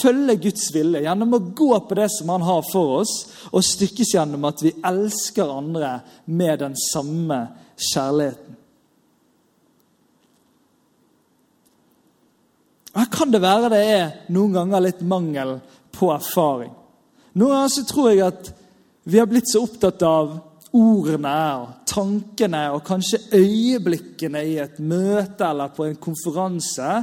følge 0.00 0.36
Guds 0.44 0.68
vilje, 0.74 1.04
gjennom 1.06 1.34
å 1.36 1.42
gå 1.56 1.72
på 1.88 1.96
det 1.96 2.10
som 2.12 2.32
han 2.34 2.44
har 2.44 2.62
for 2.68 3.00
oss, 3.00 3.14
og 3.50 3.64
styrkes 3.64 4.14
gjennom 4.14 4.44
at 4.48 4.62
vi 4.64 4.74
elsker 4.86 5.52
andre 5.52 5.92
med 6.28 6.60
den 6.64 6.76
samme 6.76 7.40
kjærligheten. 7.92 8.56
Her 12.90 13.06
kan 13.12 13.30
det 13.30 13.38
være 13.42 13.70
det 13.70 13.80
er 13.86 14.06
noen 14.34 14.56
ganger 14.56 14.82
litt 14.82 15.02
mangel 15.06 15.58
på 15.94 16.10
erfaring. 16.10 16.72
Noen 17.38 17.54
ganger 17.54 17.72
så 17.72 17.84
tror 17.86 18.10
jeg 18.10 18.24
at 18.26 18.50
vi 19.10 19.20
har 19.20 19.28
blitt 19.30 19.48
så 19.48 19.62
opptatt 19.62 20.02
av 20.04 20.32
ordene 20.76 21.36
og 21.60 21.68
tankene 21.90 22.62
og 22.74 22.84
kanskje 22.86 23.22
øyeblikkene 23.34 24.44
i 24.46 24.56
et 24.62 24.78
møte 24.78 25.48
eller 25.48 25.74
på 25.74 25.88
en 25.88 25.98
konferanse 26.00 26.94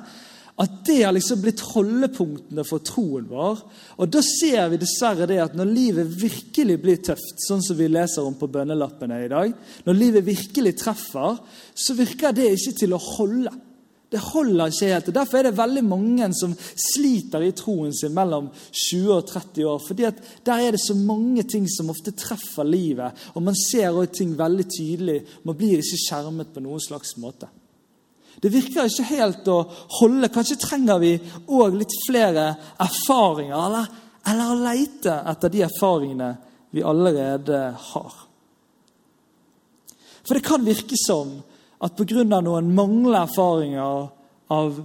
at 0.58 0.80
det 0.88 1.04
har 1.04 1.14
liksom 1.14 1.42
blitt 1.44 1.62
holdepunktene 1.62 2.64
for 2.66 2.82
troen 2.82 3.28
vår. 3.30 3.60
Og 4.02 4.10
Da 4.10 4.24
ser 4.26 4.72
vi 4.72 4.80
dessverre 4.82 5.28
det 5.30 5.38
at 5.44 5.54
når 5.58 5.70
livet 5.70 6.16
virkelig 6.24 6.80
blir 6.82 6.98
tøft, 7.06 7.44
sånn 7.46 7.62
som 7.62 7.78
vi 7.78 7.90
leser 7.92 8.26
om 8.26 8.34
på 8.40 8.50
bønnelappene 8.50 9.20
i 9.22 9.30
dag, 9.30 9.54
når 9.86 10.00
livet 10.00 10.26
virkelig 10.26 10.74
treffer, 10.82 11.38
så 11.78 11.94
virker 11.98 12.34
det 12.34 12.50
ikke 12.56 12.74
til 12.80 12.98
å 12.98 13.04
holde. 13.04 13.54
Det 14.08 14.20
holder 14.24 14.72
ikke 14.72 14.88
helt. 14.88 15.08
og 15.10 15.16
Derfor 15.18 15.38
er 15.38 15.50
det 15.50 15.58
veldig 15.58 15.84
mange 15.84 16.30
som 16.36 16.54
sliter 16.80 17.44
i 17.44 17.52
troen 17.52 17.92
sin 17.96 18.14
mellom 18.16 18.48
20 18.72 19.12
og 19.18 19.28
30 19.28 19.68
år. 19.68 19.82
fordi 19.88 20.04
at 20.04 20.16
Der 20.46 20.54
er 20.54 20.72
det 20.72 20.80
så 20.80 20.96
mange 20.96 21.44
ting 21.44 21.68
som 21.70 21.90
ofte 21.90 22.12
treffer 22.12 22.64
livet, 22.64 23.12
og 23.36 23.44
man 23.44 23.56
ser 23.56 23.90
også 23.90 24.14
ting 24.14 24.38
veldig 24.38 24.66
tydelig. 24.66 25.26
Man 25.44 25.56
blir 25.56 25.78
ikke 25.78 26.04
skjermet 26.08 26.54
på 26.54 26.64
noen 26.64 26.80
slags 26.80 27.18
måte. 27.18 27.48
Det 28.42 28.54
virker 28.54 28.86
ikke 28.86 29.04
helt 29.04 29.48
å 29.48 29.64
holde. 30.00 30.30
Kanskje 30.30 30.60
trenger 30.62 31.00
vi 31.02 31.18
òg 31.48 31.76
litt 31.76 31.94
flere 32.08 32.56
erfaringer, 32.80 33.58
eller, 33.58 33.88
eller 34.30 34.52
å 34.54 34.62
leite 34.62 35.22
etter 35.34 35.50
de 35.50 35.66
erfaringene 35.66 36.32
vi 36.72 36.84
allerede 36.86 37.62
har. 37.92 38.14
For 40.28 40.36
det 40.36 40.46
kan 40.46 40.66
virke 40.66 40.96
som 41.00 41.40
at 41.84 41.98
pga. 41.98 42.24
noen 42.42 42.74
manglende 42.74 43.24
erfaringer 43.26 44.08
av 44.50 44.80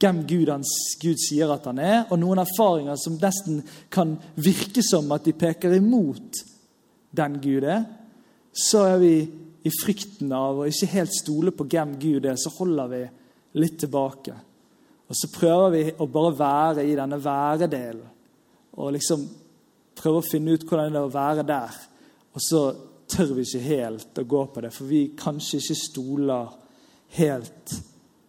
hvem 0.00 0.22
Gud, 0.26 0.50
Gud 1.00 1.20
sier 1.22 1.52
at 1.54 1.66
han 1.70 1.78
er, 1.78 2.00
og 2.10 2.18
noen 2.20 2.42
erfaringer 2.42 2.98
som 3.00 3.18
nesten 3.20 3.62
kan 3.88 4.16
virke 4.36 4.82
som 4.84 5.10
at 5.14 5.24
de 5.24 5.32
peker 5.32 5.76
imot 5.76 6.42
den 7.14 7.38
Gud 7.40 7.64
er, 7.64 7.84
så 8.52 8.84
er 8.94 8.98
vi 9.02 9.14
i 9.64 9.72
frykten 9.72 10.32
av 10.36 10.60
å 10.60 10.66
ikke 10.68 10.90
helt 10.92 11.14
stole 11.14 11.54
på 11.54 11.66
hvem 11.70 11.94
Gud 12.00 12.26
er, 12.26 12.36
så 12.36 12.52
holder 12.58 12.90
vi 12.90 13.04
litt 13.62 13.78
tilbake. 13.80 14.34
Og 15.08 15.16
så 15.16 15.30
prøver 15.32 15.70
vi 15.72 15.84
å 16.00 16.08
bare 16.10 16.34
være 16.36 16.84
i 16.84 16.96
denne 16.98 17.20
væredelen 17.22 18.10
og 18.74 18.90
liksom 18.96 19.22
prøve 19.94 20.20
å 20.20 20.26
finne 20.26 20.56
ut 20.56 20.64
hvordan 20.66 20.90
det 20.90 20.98
er 20.98 21.06
å 21.06 21.14
være 21.14 21.44
der. 21.46 21.76
Og 22.34 22.42
så 22.42 22.62
tør 23.08 23.34
vi 23.36 23.44
ikke 23.44 23.64
helt 23.68 24.20
å 24.20 24.26
gå 24.28 24.44
på 24.52 24.62
det, 24.64 24.70
for 24.74 24.90
vi 24.90 25.02
kanskje 25.18 25.60
ikke 25.60 25.78
stoler 25.78 26.52
helt 27.18 27.74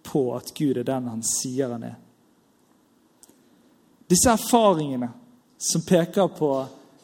på 0.06 0.24
at 0.36 0.52
Gud 0.58 0.78
er 0.78 0.88
den 0.88 1.12
han 1.12 1.24
sier 1.26 1.74
han 1.74 1.86
er. 1.88 1.96
Disse 4.06 4.34
erfaringene 4.36 5.10
som 5.58 5.86
peker 5.88 6.30
på 6.38 6.50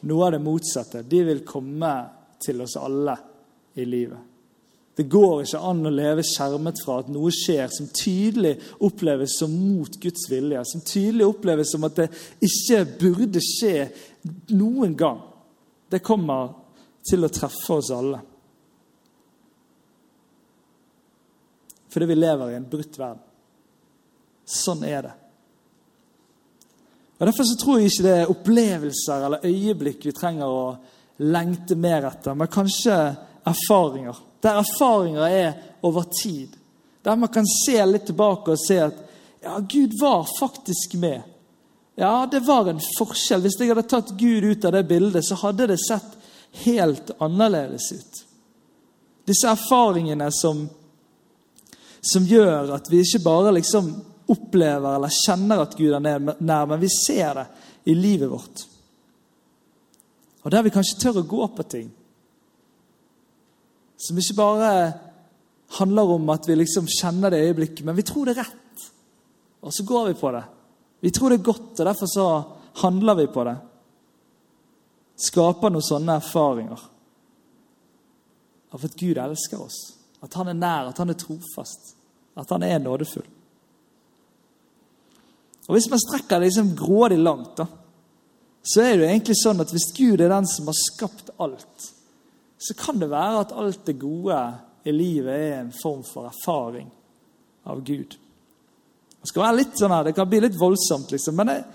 noe 0.06 0.26
av 0.28 0.36
det 0.36 0.42
motsatte, 0.44 1.02
de 1.02 1.24
vil 1.26 1.46
komme 1.48 1.94
til 2.42 2.62
oss 2.62 2.78
alle 2.78 3.16
i 3.80 3.86
livet. 3.86 4.28
Det 4.96 5.08
går 5.10 5.46
ikke 5.46 5.62
an 5.66 5.88
å 5.88 5.94
leve 5.94 6.24
skjermet 6.28 6.82
fra 6.84 7.00
at 7.02 7.10
noe 7.10 7.32
skjer 7.34 7.72
som 7.74 7.88
tydelig 7.96 8.58
oppleves 8.86 9.38
som 9.40 9.54
mot 9.56 9.96
Guds 10.04 10.28
vilje, 10.30 10.62
som 10.68 10.84
tydelig 10.86 11.26
oppleves 11.26 11.72
som 11.74 11.88
at 11.88 12.02
det 12.04 12.10
ikke 12.44 12.84
burde 13.00 13.42
skje 13.42 13.88
noen 14.52 14.94
gang. 15.00 15.22
Det 15.90 16.04
kommer 16.06 16.52
til 17.10 17.26
å 17.26 17.32
treffe 17.34 17.78
oss 17.78 17.90
alle. 17.96 18.20
Fordi 21.92 22.08
vi 22.08 22.16
lever 22.16 22.52
i 22.52 22.60
en 22.60 22.70
brutt 22.70 23.00
verden. 23.00 23.24
Sånn 24.48 24.84
er 24.88 25.02
det. 25.06 25.14
Og 27.22 27.28
Derfor 27.28 27.46
så 27.46 27.58
tror 27.60 27.80
jeg 27.80 27.92
ikke 27.92 28.06
det 28.08 28.14
er 28.18 28.32
opplevelser 28.34 29.26
eller 29.28 29.44
øyeblikk 29.46 30.08
vi 30.08 30.14
trenger 30.16 30.50
å 30.50 30.64
lengte 31.22 31.76
mer 31.78 32.08
etter, 32.10 32.34
men 32.34 32.50
kanskje 32.50 32.96
erfaringer. 33.46 34.18
Der 34.42 34.58
erfaringer 34.64 35.28
er 35.28 35.52
over 35.86 36.08
tid. 36.10 36.56
Der 37.04 37.16
man 37.16 37.30
kan 37.34 37.46
se 37.46 37.78
litt 37.86 38.08
tilbake 38.10 38.56
og 38.56 38.62
se 38.62 38.80
at 38.82 38.98
ja, 39.42 39.60
Gud 39.60 39.94
var 40.02 40.26
faktisk 40.40 40.96
med. 41.02 41.22
Ja, 41.96 42.26
det 42.32 42.40
var 42.48 42.70
en 42.70 42.82
forskjell. 42.98 43.44
Hvis 43.46 43.60
jeg 43.60 43.70
hadde 43.70 43.86
tatt 43.90 44.14
Gud 44.18 44.46
ut 44.46 44.66
av 44.66 44.74
det 44.74 44.84
bildet, 44.90 45.26
så 45.26 45.38
hadde 45.44 45.70
det 45.74 45.80
sett 45.82 46.18
helt 46.52 47.12
annerledes 47.20 47.92
ut. 47.92 48.24
Disse 49.28 49.50
erfaringene 49.52 50.28
som, 50.34 50.66
som 52.02 52.26
gjør 52.28 52.74
at 52.76 52.90
vi 52.92 53.04
ikke 53.04 53.24
bare 53.24 53.54
liksom 53.56 53.92
opplever 54.32 54.96
eller 54.96 55.14
kjenner 55.14 55.64
at 55.64 55.78
Gud 55.78 55.94
er 55.96 56.04
nær, 56.04 56.68
men 56.68 56.82
vi 56.82 56.90
ser 56.92 57.40
det 57.40 57.48
i 57.92 57.96
livet 57.98 58.32
vårt. 58.32 58.66
Og 60.42 60.52
der 60.52 60.66
vi 60.66 60.74
kanskje 60.74 61.00
tør 61.00 61.22
å 61.22 61.30
gå 61.30 61.48
på 61.56 61.66
ting. 61.70 61.90
Som 64.02 64.18
ikke 64.18 64.40
bare 64.40 64.72
handler 65.78 66.16
om 66.16 66.32
at 66.34 66.48
vi 66.50 66.58
liksom 66.58 66.90
kjenner 66.90 67.32
det 67.32 67.42
i 67.42 67.52
øyeblikket, 67.52 67.86
men 67.86 67.96
vi 67.96 68.06
tror 68.08 68.28
det 68.28 68.36
er 68.36 68.48
rett. 68.48 68.88
Og 69.62 69.74
så 69.76 69.86
går 69.88 70.10
vi 70.10 70.18
på 70.18 70.32
det. 70.34 70.42
Vi 71.06 71.12
tror 71.14 71.32
det 71.32 71.40
er 71.40 71.46
godt, 71.46 71.76
og 71.78 71.86
derfor 71.86 72.10
så 72.10 72.26
handler 72.82 73.20
vi 73.22 73.28
på 73.34 73.46
det 73.46 73.58
skaper 75.22 75.74
noen 75.74 75.86
sånne 75.86 76.18
erfaringer 76.22 76.88
av 78.72 78.86
at 78.88 78.98
Gud 78.98 79.20
elsker 79.20 79.62
oss, 79.62 79.80
at 80.24 80.34
han 80.40 80.52
er 80.52 80.58
nær, 80.58 80.90
at 80.92 81.02
han 81.02 81.12
er 81.12 81.20
trofast, 81.20 81.94
at 82.40 82.50
han 82.54 82.64
er 82.64 82.80
nådefull. 82.80 83.28
Og 85.68 85.76
Hvis 85.76 85.90
man 85.92 86.02
strekker 86.02 86.40
det 86.40 86.50
liksom 86.50 86.74
grådig 86.76 87.20
langt, 87.22 87.54
da, 87.60 87.68
så 88.62 88.84
er 88.84 88.96
det 88.96 89.04
jo 89.04 89.10
egentlig 89.10 89.38
sånn 89.40 89.64
at 89.64 89.72
hvis 89.74 89.92
Gud 89.98 90.22
er 90.22 90.32
den 90.32 90.48
som 90.50 90.70
har 90.70 90.78
skapt 90.78 91.32
alt, 91.42 91.86
så 92.62 92.76
kan 92.78 93.00
det 93.02 93.10
være 93.10 93.46
at 93.46 93.54
alt 93.58 93.86
det 93.88 93.98
gode 94.02 94.38
i 94.86 94.94
livet 94.94 95.34
er 95.34 95.56
en 95.60 95.72
form 95.74 96.04
for 96.06 96.30
erfaring 96.30 96.90
av 97.70 97.82
Gud. 97.86 98.18
Det 99.22 99.30
skal 99.30 99.46
være 99.46 99.58
litt 99.60 99.78
sånn 99.78 99.94
her, 99.94 100.06
det 100.06 100.16
kan 100.18 100.30
bli 100.30 100.42
litt 100.44 100.58
voldsomt, 100.58 101.14
liksom, 101.14 101.38
men 101.38 101.54
jeg, 101.54 101.66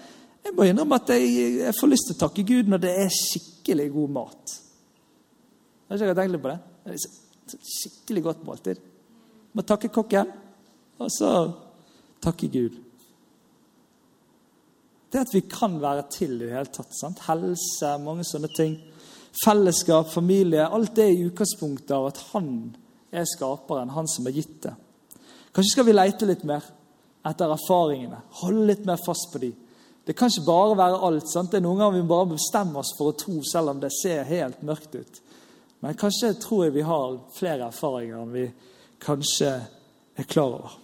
jeg 0.47 0.55
må 0.55 0.67
innrømme 0.67 0.99
at 1.01 1.13
jeg, 1.15 1.29
jeg, 1.61 1.75
får 1.75 1.91
lyst 1.91 2.11
til 2.11 2.17
å 2.17 2.23
takke 2.23 2.47
Gud 2.47 2.71
når 2.71 2.83
det 2.85 2.93
er 3.03 3.13
skikkelig 3.13 3.87
god 3.95 4.17
mat. 4.17 4.57
Har 5.87 5.99
ikke 5.99 6.09
dere 6.09 6.19
tenkt 6.21 6.35
litt 6.35 6.45
på 6.45 6.53
det? 6.53 6.59
Det 6.87 7.63
skikkelig 7.77 8.25
godt 8.27 8.45
måltid. 8.47 8.83
Må 9.57 9.65
takke 9.67 9.91
kokken, 9.93 10.31
og 11.01 11.11
så 11.13 11.31
takke 12.23 12.51
Gud. 12.53 12.79
Det 15.13 15.23
at 15.23 15.35
vi 15.35 15.45
kan 15.49 15.79
være 15.81 16.07
til 16.13 16.35
i 16.37 16.45
det 16.45 16.55
hele 16.55 16.73
tatt. 16.75 16.95
Sant? 16.99 17.23
Helse, 17.29 17.93
mange 18.03 18.27
sånne 18.27 18.51
ting. 18.55 18.75
Fellesskap, 19.45 20.11
familie. 20.13 20.67
Alt 20.67 20.97
det 20.97 21.07
er 21.07 21.15
i 21.15 21.29
utgangspunktet 21.29 21.95
av 21.95 22.11
at 22.11 22.23
han 22.33 22.51
er 23.15 23.29
skaperen, 23.29 23.95
han 23.95 24.11
som 24.11 24.27
har 24.29 24.35
gitt 24.37 24.59
det. 24.67 24.75
Kanskje 25.55 25.73
skal 25.73 25.87
vi 25.89 25.95
leite 25.95 26.29
litt 26.29 26.43
mer 26.49 26.65
etter 27.27 27.55
erfaringene. 27.55 28.19
Holde 28.43 28.67
litt 28.69 28.85
mer 28.89 29.01
fast 29.01 29.31
på 29.33 29.41
dem. 29.43 29.55
Det 30.07 30.15
kan 30.15 30.31
ikke 30.31 30.47
bare 30.47 30.77
være 30.79 31.03
alt. 31.03 31.29
sant? 31.29 31.51
Det 31.51 31.59
er 31.59 31.65
Noen 31.65 31.81
ganger 31.81 31.99
vi 31.99 32.09
bare 32.09 32.31
bestemmer 32.37 32.85
oss 32.85 32.93
for 32.99 33.11
å 33.11 33.17
tro, 33.19 33.41
selv 33.43 33.73
om 33.73 33.81
det 33.83 33.91
ser 33.91 34.23
helt 34.29 34.63
mørkt 34.63 34.95
ut. 34.95 35.21
Men 35.83 35.99
kanskje 35.99 36.37
tror 36.41 36.65
jeg 36.65 36.77
vi 36.77 36.85
har 36.87 37.17
flere 37.35 37.67
erfaringer 37.67 38.21
enn 38.21 38.35
vi 38.35 38.45
kanskje 39.03 39.51
er 40.17 40.29
klar 40.31 40.55
over. 40.61 40.77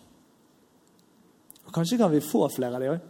Og 1.67 1.75
Kanskje 1.75 2.01
kan 2.01 2.11
vi 2.13 2.21
få 2.21 2.49
flere 2.53 2.77
av 2.77 2.83
de 2.83 2.91
òg. 2.93 3.07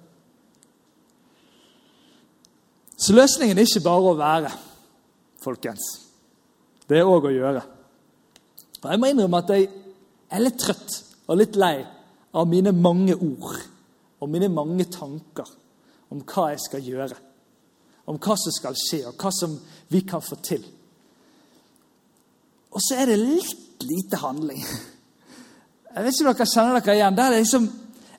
Så 3.03 3.16
løsningen 3.16 3.59
er 3.59 3.66
ikke 3.66 3.83
bare 3.83 4.12
å 4.12 4.18
være, 4.20 4.53
folkens. 5.42 5.88
Det 6.87 7.01
er 7.01 7.09
òg 7.09 7.27
å 7.27 7.33
gjøre. 7.35 7.64
Og 8.83 8.90
Jeg 8.90 9.01
må 9.01 9.09
innrømme 9.11 9.40
at 9.40 9.51
jeg 9.57 9.66
er 10.31 10.44
litt 10.44 10.61
trøtt 10.61 11.01
og 11.27 11.40
litt 11.40 11.57
lei 11.57 11.81
av 12.37 12.46
mine 12.48 12.70
mange 12.77 13.16
ord 13.16 13.59
og 14.22 14.31
mine 14.31 14.53
mange 14.53 14.87
tanker 14.92 15.48
om 16.12 16.20
hva 16.29 16.51
jeg 16.53 16.62
skal 16.66 16.85
gjøre, 16.85 17.18
om 18.11 18.18
hva 18.20 18.37
som 18.37 18.55
skal 18.55 18.77
skje, 18.77 19.05
og 19.09 19.16
hva 19.16 19.33
som 19.35 19.57
vi 19.92 20.03
kan 20.09 20.25
få 20.25 20.38
til. 20.44 20.64
Og 22.72 22.81
så 22.81 23.01
er 23.01 23.12
det 23.12 23.20
litt 23.20 23.85
lite 23.85 24.20
handling. 24.22 24.61
Jeg 25.92 26.05
vet 26.05 26.14
ikke 26.14 26.29
om 26.29 26.37
dere 26.37 26.48
kjenner 26.48 26.79
dere 26.79 26.96
igjen. 26.96 27.16
Det 27.16 27.25
er 27.25 27.35
liksom, 27.37 27.64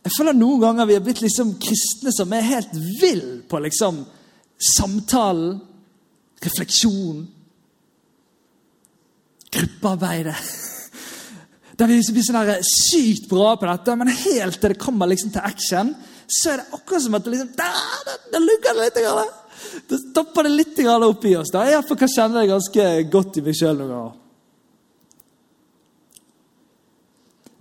jeg 0.04 0.16
føler 0.18 0.38
noen 0.38 0.62
ganger 0.62 0.90
vi 0.90 0.98
er 0.98 1.06
blitt 1.06 1.24
liksom 1.24 1.56
kristne 1.62 2.14
som 2.14 2.34
er 2.36 2.46
helt 2.46 2.76
vill 3.02 3.26
på 3.50 3.62
liksom 3.64 4.04
samtalen, 4.76 5.58
refleksjon, 6.44 7.24
gruppearbeidet. 9.54 10.38
Der 11.80 11.90
vi 11.90 11.98
blir 12.14 12.26
sånn 12.26 12.68
sykt 12.68 13.26
bra 13.32 13.56
på 13.58 13.66
dette, 13.66 13.96
men 13.98 14.12
helt 14.14 14.60
til 14.62 14.74
det 14.74 14.82
kommer 14.82 15.10
liksom 15.10 15.32
til 15.34 15.42
action, 15.42 15.94
så 16.28 16.54
er 16.54 16.62
det 16.62 16.78
akkurat 16.78 17.04
som 17.04 17.16
at 17.18 17.26
det 17.26 17.34
liksom, 17.36 17.54
da, 17.58 17.70
da, 18.08 18.18
da 18.34 18.42
lukker 18.44 18.78
det 18.78 18.88
litt. 18.88 19.00
Grann. 19.04 19.32
Det 19.90 20.00
stopper 20.00 20.44
det 20.44 20.50
litt 20.50 20.78
grann 20.78 21.04
opp 21.04 21.26
i 21.26 21.36
oss. 21.36 21.52
Da. 21.54 21.64
Jeg 21.70 21.98
kan 22.00 22.12
kjenne 22.16 22.42
det 22.42 22.52
ganske 22.52 22.90
godt 23.12 23.40
i 23.40 23.46
meg 23.46 23.58
sjøl 23.58 23.78
noen 23.80 23.94
ganger. 23.94 24.20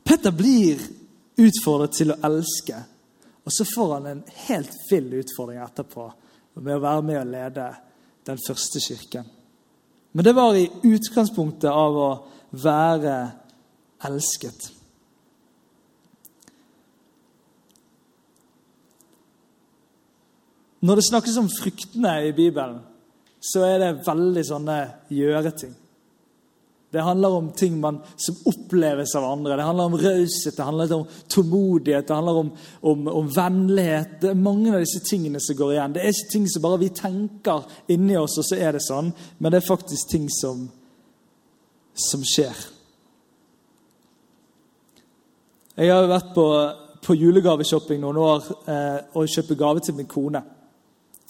Petter 0.03 0.35
blir 0.37 0.83
utfordret 1.41 1.95
til 1.97 2.13
å 2.13 2.19
elske, 2.27 2.81
og 3.43 3.55
så 3.55 3.67
får 3.67 3.95
han 3.95 4.09
en 4.11 4.25
helt 4.49 4.75
vill 4.91 5.09
utfordring 5.23 5.63
etterpå 5.63 6.09
med 6.61 6.75
å 6.77 6.83
være 6.83 7.07
med 7.07 7.21
og 7.23 7.31
lede 7.33 7.69
den 8.29 8.43
første 8.47 8.83
kirken. 8.83 9.25
Men 10.13 10.27
det 10.27 10.35
var 10.37 10.59
i 10.59 10.69
utgangspunktet 10.85 11.71
av 11.71 11.97
å 11.97 12.11
være 12.61 13.17
elsket. 14.05 14.69
Når 20.83 20.99
det 20.99 21.05
snakkes 21.07 21.39
om 21.39 21.51
fruktene 21.51 22.17
i 22.27 22.33
Bibelen, 22.35 22.81
så 23.43 23.63
er 23.67 23.79
det 23.79 24.07
veldig 24.07 24.43
sånne 24.47 24.79
gjøreting. 25.11 25.77
Det 26.93 27.01
handler 27.01 27.29
om 27.29 27.47
ting 27.57 27.79
man, 27.81 28.03
som 28.17 28.37
oppleves 28.45 29.15
av 29.17 29.25
andre. 29.25 29.57
Det 29.57 29.65
handler 29.65 29.85
om 29.85 29.95
raushet, 29.97 30.57
det 30.57 30.67
handler 30.67 30.93
om 30.93 31.07
tålmodighet, 31.29 32.09
det 32.09 32.15
handler 32.15 32.41
om, 32.43 32.51
om, 32.81 33.07
om, 33.09 33.31
vennlighet. 33.33 34.19
Det 34.21 34.31
er 34.31 34.43
mange 34.43 34.75
av 34.75 34.83
disse 34.83 35.01
tingene 35.09 35.41
som 35.41 35.57
går 35.57 35.73
igjen. 35.73 35.95
Det 35.95 36.03
er 36.03 36.13
ikke 36.13 36.33
ting 36.35 36.51
som 36.53 36.67
bare 36.67 36.83
vi 36.83 36.91
tenker 36.93 37.65
inni 37.95 38.19
oss, 38.21 38.37
og 38.43 38.45
så 38.45 38.59
er 38.61 38.77
det 38.77 38.85
sånn. 38.85 39.09
Men 39.39 39.55
det 39.55 39.63
er 39.63 39.71
faktisk 39.71 40.13
ting 40.13 40.29
som, 40.29 40.67
som 42.11 42.27
skjer. 42.29 42.61
Jeg 45.81 45.95
har 45.95 46.11
vært 46.11 46.35
på, 46.37 46.49
på 47.07 47.17
julegaveshopping 47.17 48.03
noen 48.03 48.21
år 48.21 48.51
eh, 48.69 48.99
og 49.17 49.31
kjøpt 49.33 49.57
gave 49.57 49.81
til 49.81 49.97
min 49.97 50.11
kone. 50.11 50.45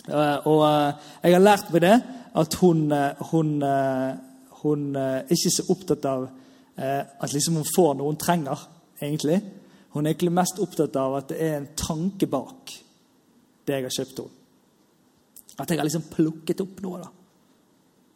Eh, 0.08 0.46
og 0.50 0.62
eh, 0.66 1.08
jeg 1.22 1.36
har 1.36 1.44
lært 1.44 1.70
meg 1.70 1.84
det 1.84 1.96
at 2.42 2.56
hun, 2.62 2.86
eh, 2.92 3.22
hun 3.30 3.50
hun 4.62 4.94
er 4.94 5.26
ikke 5.26 5.50
så 5.50 5.64
opptatt 5.74 6.04
av 6.06 6.28
at 6.78 7.32
liksom 7.34 7.56
hun 7.58 7.66
får 7.66 7.96
noe 7.98 8.12
hun 8.12 8.18
trenger, 8.18 8.60
egentlig. 9.02 9.40
Hun 9.90 10.06
er 10.06 10.12
egentlig 10.12 10.30
mest 10.36 10.60
opptatt 10.62 10.94
av 10.96 11.16
at 11.18 11.32
det 11.32 11.38
er 11.42 11.56
en 11.56 11.66
tanke 11.74 12.28
bak 12.30 12.70
det 13.66 13.74
jeg 13.74 13.84
har 13.88 13.96
kjøpt 13.96 14.22
henne. 14.22 14.38
At 15.58 15.70
jeg 15.70 15.80
har 15.80 15.88
liksom 15.88 16.06
plukket 16.14 16.62
opp 16.62 16.78
noe. 16.86 17.02
da. 17.02 17.10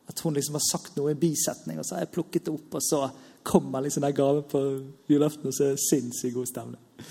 At 0.07 0.23
hun 0.23 0.39
liksom 0.39 0.55
har 0.55 0.65
sagt 0.71 0.95
noe 0.97 1.11
i 1.11 1.17
en 1.17 1.21
bisetning, 1.21 1.81
og 1.83 1.89
så 1.89 1.97
har 1.97 2.07
jeg 2.07 2.15
plukket 2.15 2.47
det 2.47 2.55
opp, 2.55 2.79
og 2.79 2.87
så 2.87 3.03
kommer 3.43 3.83
liksom 3.83 4.07
den 4.07 4.15
gaven 4.15 4.47
på 4.47 4.63
julaften, 5.11 5.51
og 5.51 5.59
så 5.59 5.67
er 5.67 5.75
det 5.75 5.85
sinnssykt 5.91 6.39
god 6.39 6.53
stemning. 6.55 7.03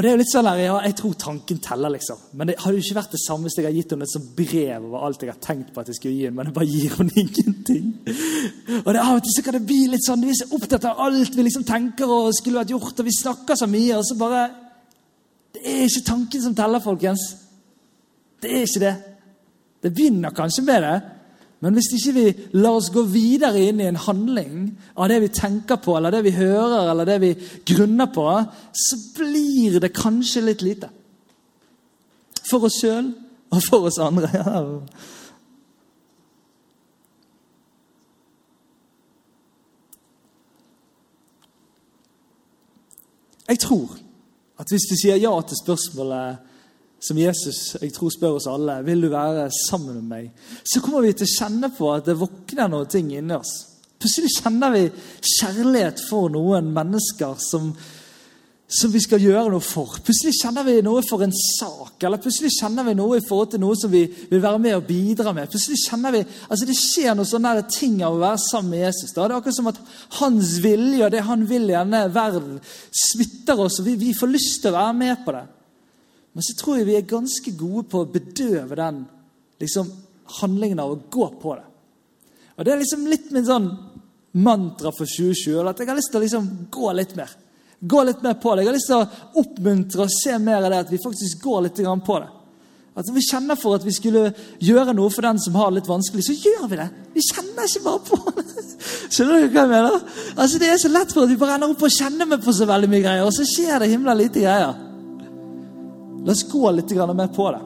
Og 0.00 0.04
det 0.04 0.08
er 0.08 0.14
jo 0.14 0.18
litt 0.22 0.30
sånn 0.32 0.46
der, 0.48 0.58
ja, 0.64 0.76
Jeg 0.80 0.94
tror 0.96 1.16
tanken 1.20 1.58
teller, 1.60 1.92
liksom. 1.92 2.20
Men 2.32 2.48
det 2.48 2.54
hadde 2.62 2.78
jo 2.78 2.84
ikke 2.86 2.96
vært 2.96 3.12
det 3.12 3.18
samme 3.20 3.44
hvis 3.44 3.56
jeg 3.58 3.66
hadde 3.66 3.76
gitt 3.82 3.90
henne 3.92 4.06
et 4.08 4.12
sånt 4.14 4.30
brev 4.38 4.86
over 4.86 5.02
alt 5.04 5.24
jeg 5.26 5.28
har 5.28 5.42
tenkt 5.44 5.74
på 5.74 5.82
at 5.82 5.90
jeg 5.90 5.98
skulle 5.98 6.14
gi 6.16 6.22
henne, 6.24 6.36
men 6.38 6.48
jeg 6.48 6.54
bare 6.56 6.68
gir 6.70 6.94
henne 6.96 7.16
ingenting. 7.20 7.90
Og 8.78 8.88
det, 8.88 9.02
Av 9.02 9.18
og 9.18 9.20
til 9.26 9.34
så 9.34 9.44
kan 9.44 9.58
det 9.58 9.60
bli 9.68 9.76
litt 9.92 10.06
sånn, 10.06 10.24
Vi 10.24 10.32
er 10.32 10.38
så 10.38 10.48
opptatt 10.56 10.86
av 10.88 11.02
alt 11.04 11.36
vi 11.36 11.44
liksom 11.44 11.66
tenker 11.68 12.14
og 12.16 12.30
skulle 12.32 12.62
vært 12.62 12.72
gjort, 12.72 12.96
og 12.96 13.10
vi 13.10 13.14
snakker 13.18 13.60
så 13.60 13.68
mye, 13.68 13.98
og 13.98 14.08
så 14.08 14.16
bare 14.22 14.46
Det 15.52 15.66
er 15.68 15.84
ikke 15.84 16.06
tanken 16.08 16.46
som 16.46 16.56
teller, 16.56 16.80
folkens. 16.80 17.26
Det 18.40 18.56
er 18.56 18.64
ikke 18.64 18.84
det. 18.86 18.96
Det 19.84 19.92
begynner 20.00 20.32
kanskje 20.32 20.64
med 20.64 20.86
det, 20.86 20.96
men 21.60 21.76
hvis 21.76 21.90
ikke 21.92 22.12
vi 22.16 22.26
lar 22.56 22.78
oss 22.78 22.88
gå 22.92 23.02
videre 23.12 23.60
inn 23.68 23.82
i 23.82 23.88
en 23.90 24.00
handling 24.00 24.70
av 24.96 25.10
det 25.12 25.18
vi 25.26 25.32
tenker 25.36 25.76
på, 25.84 25.92
eller 25.96 26.14
det 26.14 26.22
vi 26.24 26.32
hører, 26.38 26.88
eller 26.88 27.08
det 27.08 27.18
vi 27.20 27.34
grunner 27.68 28.08
på, 28.14 28.24
så 28.72 28.96
blir 29.18 29.76
det 29.82 29.92
kanskje 29.92 30.46
litt 30.46 30.64
lite. 30.64 30.88
For 32.48 32.64
oss 32.64 32.80
sjøl 32.80 33.12
og 33.52 33.64
for 33.66 33.90
oss 33.90 34.00
andre. 34.00 34.30
Jeg 43.50 43.60
tror 43.66 43.98
at 44.60 44.70
hvis 44.70 44.88
vi 44.92 44.96
sier 45.02 45.20
ja 45.20 45.32
til 45.42 45.58
spørsmålet 45.58 46.49
som 47.00 47.18
Jesus 47.18 47.60
jeg 47.80 47.94
tror 47.96 48.12
spør 48.12 48.36
oss 48.38 48.48
alle 48.50 48.80
vil 48.84 49.06
du 49.06 49.08
være 49.12 49.48
sammen 49.66 49.96
med 50.02 50.10
meg, 50.10 50.30
så 50.64 50.82
kommer 50.84 51.06
vi 51.06 51.14
til 51.16 51.28
å 51.28 51.34
kjenne 51.38 51.72
på 51.72 51.88
at 51.94 52.10
det 52.10 52.18
våkner 52.20 52.68
noe 52.70 52.88
ting 52.90 53.12
inni 53.16 53.36
oss. 53.36 53.54
Plutselig 54.00 54.32
kjenner 54.38 54.72
vi 54.72 54.84
kjærlighet 55.38 56.00
for 56.08 56.30
noen 56.32 56.70
mennesker 56.72 57.34
som, 57.44 57.66
som 58.64 58.92
vi 58.94 59.02
skal 59.04 59.20
gjøre 59.20 59.50
noe 59.52 59.64
for. 59.64 59.98
Plutselig 60.06 60.38
kjenner 60.38 60.64
vi 60.64 60.78
noe 60.84 61.02
for 61.04 61.20
en 61.24 61.34
sak, 61.36 61.98
eller 62.00 62.20
plutselig 62.22 62.54
kjenner 62.54 62.88
vi 62.88 62.94
noe 62.96 63.18
i 63.18 63.26
forhold 63.26 63.52
til 63.52 63.60
noe 63.60 63.76
som 63.76 63.92
vi 63.92 64.06
vil 64.30 64.40
være 64.40 64.62
med 64.64 64.78
og 64.78 64.88
bidra 64.88 65.34
med. 65.36 65.52
Plutselig 65.52 65.82
kjenner 65.84 66.16
vi, 66.16 66.24
altså 66.48 66.68
Det 66.70 66.78
skjer 66.80 67.16
noe 67.18 67.28
sånne 67.28 67.54
ting 67.68 68.00
av 68.00 68.16
å 68.16 68.24
være 68.24 68.40
sammen 68.46 68.72
med 68.72 68.86
Jesus. 68.86 69.12
Da. 69.12 69.28
Det 69.28 69.36
er 69.36 69.38
akkurat 69.42 69.60
som 69.60 69.72
at 69.72 69.84
hans 70.22 70.56
vilje 70.64 71.04
og 71.04 71.12
det 71.12 71.24
han 71.28 71.48
vil 71.52 71.68
i 71.68 71.76
denne 71.76 72.04
verden, 72.14 72.60
smitter 73.04 73.60
oss, 73.68 73.82
og 73.82 73.88
vi, 73.88 74.00
vi 74.00 74.16
får 74.16 74.32
lyst 74.32 74.62
til 74.64 74.72
å 74.72 74.78
være 74.80 75.00
med 75.04 75.26
på 75.26 75.36
det. 75.36 75.48
Men 76.32 76.46
så 76.46 76.54
tror 76.58 76.78
jeg 76.78 76.88
vi 76.88 76.96
er 76.98 77.08
ganske 77.10 77.52
gode 77.58 77.88
på 77.90 78.04
å 78.04 78.10
bedøve 78.10 78.78
den 78.78 79.02
liksom, 79.60 79.90
handlingen 80.40 80.82
av 80.82 80.94
å 80.94 81.00
gå 81.10 81.28
på 81.42 81.54
det. 81.58 81.66
Og 82.56 82.64
Det 82.64 82.72
er 82.72 82.82
liksom 82.82 83.06
litt 83.08 83.30
min 83.34 83.46
sånn 83.46 83.70
mantra 84.32 84.92
for 84.92 85.08
2020. 85.08 85.68
at 85.68 85.78
Jeg 85.78 85.88
har 85.88 85.96
lyst 85.96 86.12
til 86.12 86.20
å 86.20 86.24
liksom 86.24 86.50
gå 86.70 86.92
litt 86.92 87.16
mer. 87.16 87.30
Gå 87.80 88.02
litt 88.04 88.22
mer 88.22 88.34
på 88.34 88.54
det. 88.54 88.62
Jeg 88.62 88.68
har 88.68 88.76
lyst 88.76 88.90
til 88.92 89.00
å 89.00 89.40
oppmuntre 89.40 90.04
og 90.04 90.12
se 90.12 90.36
mer 90.38 90.60
av 90.60 90.70
det, 90.70 90.82
at 90.84 90.92
vi 90.92 91.00
faktisk 91.02 91.40
går 91.42 91.62
litt 91.66 91.80
på 92.06 92.18
det. 92.20 92.28
At 93.00 93.08
vi 93.14 93.22
kjenner 93.22 93.56
for 93.56 93.78
at 93.78 93.84
vi 93.86 93.94
skulle 93.94 94.32
gjøre 94.60 94.92
noe 94.92 95.10
for 95.10 95.24
den 95.24 95.38
som 95.40 95.54
har 95.56 95.70
det 95.70 95.80
litt 95.80 95.88
vanskelig, 95.88 96.24
så 96.26 96.36
gjør 96.36 96.68
vi 96.68 96.76
det. 96.76 96.88
Vi 97.14 97.24
kjenner 97.24 97.64
ikke 97.64 97.84
bare 97.86 98.02
på 98.10 98.34
det. 98.36 98.64
Skjønner 99.14 99.38
dere 99.38 99.48
hva 99.48 99.62
jeg 99.62 99.70
mener? 99.70 100.04
Altså 100.36 100.60
Det 100.60 100.68
er 100.68 100.78
så 100.82 100.90
lett 100.92 101.14
for 101.14 101.24
at 101.24 101.30
vi 101.32 101.38
bare 101.40 101.56
ender 101.56 101.72
opp 101.72 101.84
og 101.86 101.96
kjenner 101.96 102.28
med 102.28 102.44
på 102.44 102.54
så 102.54 102.68
veldig 102.68 102.90
mye 102.90 103.04
greier, 103.06 103.24
og 103.24 103.34
så 103.34 103.46
skjer 103.48 103.80
det 103.80 103.90
himla 103.94 104.14
lite 104.18 104.44
greier. 104.44 104.89
La 106.24 106.32
oss 106.32 106.44
gå 106.50 106.70
litt 106.76 106.92
mer 106.94 107.32
på 107.34 107.50
det. 107.54 107.62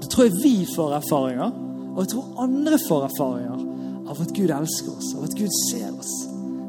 Da 0.00 0.06
tror 0.06 0.26
jeg 0.26 0.40
vi 0.42 0.54
får 0.68 0.96
erfaringer, 0.98 1.52
og 1.94 2.00
jeg 2.02 2.12
tror 2.12 2.42
andre 2.44 2.78
får 2.88 3.06
erfaringer 3.08 3.66
av 4.10 4.20
at 4.20 4.34
Gud 4.36 4.50
elsker 4.50 4.96
oss, 4.96 5.14
av 5.16 5.24
at 5.24 5.36
Gud 5.38 5.52
ser 5.70 5.90
oss. 5.92 6.12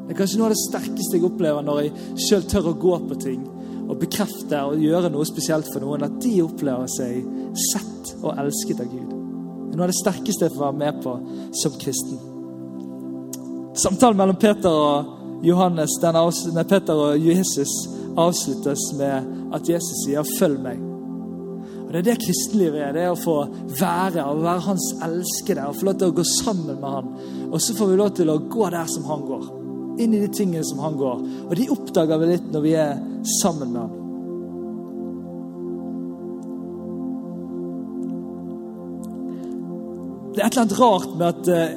Det 0.06 0.14
er 0.14 0.18
kanskje 0.18 0.38
noe 0.40 0.48
av 0.50 0.54
det 0.54 0.62
sterkeste 0.62 1.18
jeg 1.18 1.26
opplever 1.26 1.64
når 1.64 1.82
jeg 1.82 2.20
sjøl 2.26 2.46
tør 2.50 2.70
å 2.72 2.78
gå 2.80 2.96
på 3.08 3.18
ting 3.22 3.42
og 3.82 3.98
bekrefte 4.00 4.58
og 4.68 4.82
gjøre 4.82 5.10
noe 5.12 5.26
spesielt 5.28 5.68
for 5.72 5.84
noen, 5.84 6.04
at 6.06 6.18
de 6.22 6.36
opplever 6.44 6.90
seg 6.90 7.24
sett 7.70 8.12
og 8.22 8.36
elsket 8.40 8.82
av 8.82 8.92
Gud. 8.92 9.08
Det 9.08 9.74
er 9.74 9.80
noe 9.80 9.88
av 9.88 9.92
det 9.92 9.98
sterkeste 9.98 10.46
jeg 10.46 10.54
får 10.54 10.64
være 10.66 10.80
med 10.82 11.02
på 11.04 11.16
som 11.62 11.80
kristen. 11.80 12.20
Samtalen 13.82 14.20
mellom 14.20 14.36
Peter 14.36 14.68
og 14.68 15.44
Johannes, 15.44 15.96
den 16.00 16.18
avs- 16.20 16.46
nei, 16.54 16.64
Peter 16.68 16.94
og 16.94 17.18
Jesus 17.18 17.72
avsluttes 18.16 18.92
med 18.98 19.54
at 19.54 19.68
Jesus 19.68 20.04
sier 20.04 20.22
'følg 20.22 20.60
meg'. 20.60 20.91
Og 21.92 21.98
Det 21.98 22.00
er 22.00 22.06
det 22.06 22.22
kristenlivet 22.24 22.80
er. 22.80 22.92
Det 22.96 23.00
er 23.04 23.10
å 23.12 23.20
få 23.20 23.34
være 23.76 24.22
og 24.24 24.38
være 24.40 24.64
hans 24.64 24.84
elskede. 25.04 25.66
Og 25.68 25.76
få 25.76 25.90
lov 25.90 25.96
til 26.00 26.08
å 26.08 26.14
gå 26.16 26.22
sammen 26.38 26.78
med 26.80 26.86
han. 26.88 27.10
Og 27.50 27.58
så 27.60 27.74
får 27.76 27.90
vi 27.90 27.98
lov 28.00 28.14
til 28.16 28.30
å 28.32 28.38
gå 28.48 28.68
der 28.72 28.86
som 28.88 29.04
han 29.10 29.26
går. 29.28 29.42
Inn 30.00 30.14
i 30.16 30.22
de 30.22 30.30
tingene 30.32 30.64
som 30.64 30.80
han 30.80 30.96
går. 30.96 31.20
Og 31.50 31.52
de 31.58 31.66
oppdager 31.74 32.22
vi 32.22 32.30
litt 32.30 32.46
når 32.48 32.64
vi 32.64 32.72
er 32.80 33.02
sammen 33.42 33.74
med 33.74 33.82
han. 33.82 33.98
Det 40.32 40.40
er 40.40 40.46
et 40.46 40.56
eller 40.56 40.64
annet 40.64 40.78
rart 40.80 41.12
med 41.12 41.26
at 41.28 41.50
eh, 41.52 41.74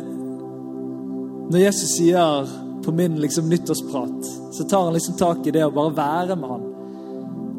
når 1.52 1.60
Jesus 1.60 1.98
sier 1.98 2.56
på 2.86 2.96
min 2.96 3.20
liksom, 3.20 3.52
nyttårsprat, 3.52 4.32
så 4.56 4.64
tar 4.64 4.88
han 4.88 4.96
liksom 4.96 5.20
tak 5.20 5.44
i 5.44 5.58
det 5.58 5.66
å 5.68 5.76
bare 5.76 5.92
være 6.00 6.40
med 6.40 6.56
han. 6.56 6.66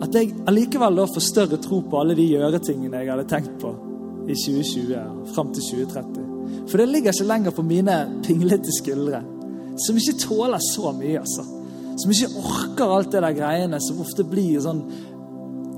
At 0.05 0.15
jeg 0.15 0.35
allikevel 0.49 0.99
da 0.99 1.07
får 1.09 1.25
større 1.25 1.59
tro 1.63 1.81
på 1.89 2.01
alle 2.01 2.17
de 2.19 2.27
gjøretingene 2.29 3.01
jeg 3.01 3.13
hadde 3.15 3.29
tenkt 3.31 3.55
på 3.63 3.73
i 4.27 4.35
2020 4.35 4.97
og 5.01 5.29
fram 5.33 5.53
til 5.55 5.65
2030. 5.87 6.27
For 6.71 6.81
det 6.81 6.89
ligger 6.91 7.15
ikke 7.15 7.29
lenger 7.31 7.55
på 7.55 7.65
mine 7.67 7.97
pinglete 8.27 8.75
skuldre, 8.75 9.23
som 9.87 9.99
ikke 9.99 10.19
tåler 10.21 10.63
så 10.63 10.93
mye. 10.97 11.21
altså. 11.21 11.45
Som 11.97 12.13
ikke 12.13 12.43
orker 12.43 12.93
alt 12.93 13.13
det 13.13 13.23
der 13.25 13.37
greiene 13.37 13.81
som 13.81 14.03
ofte 14.05 14.25
blir 14.29 14.61
sånn 14.61 14.83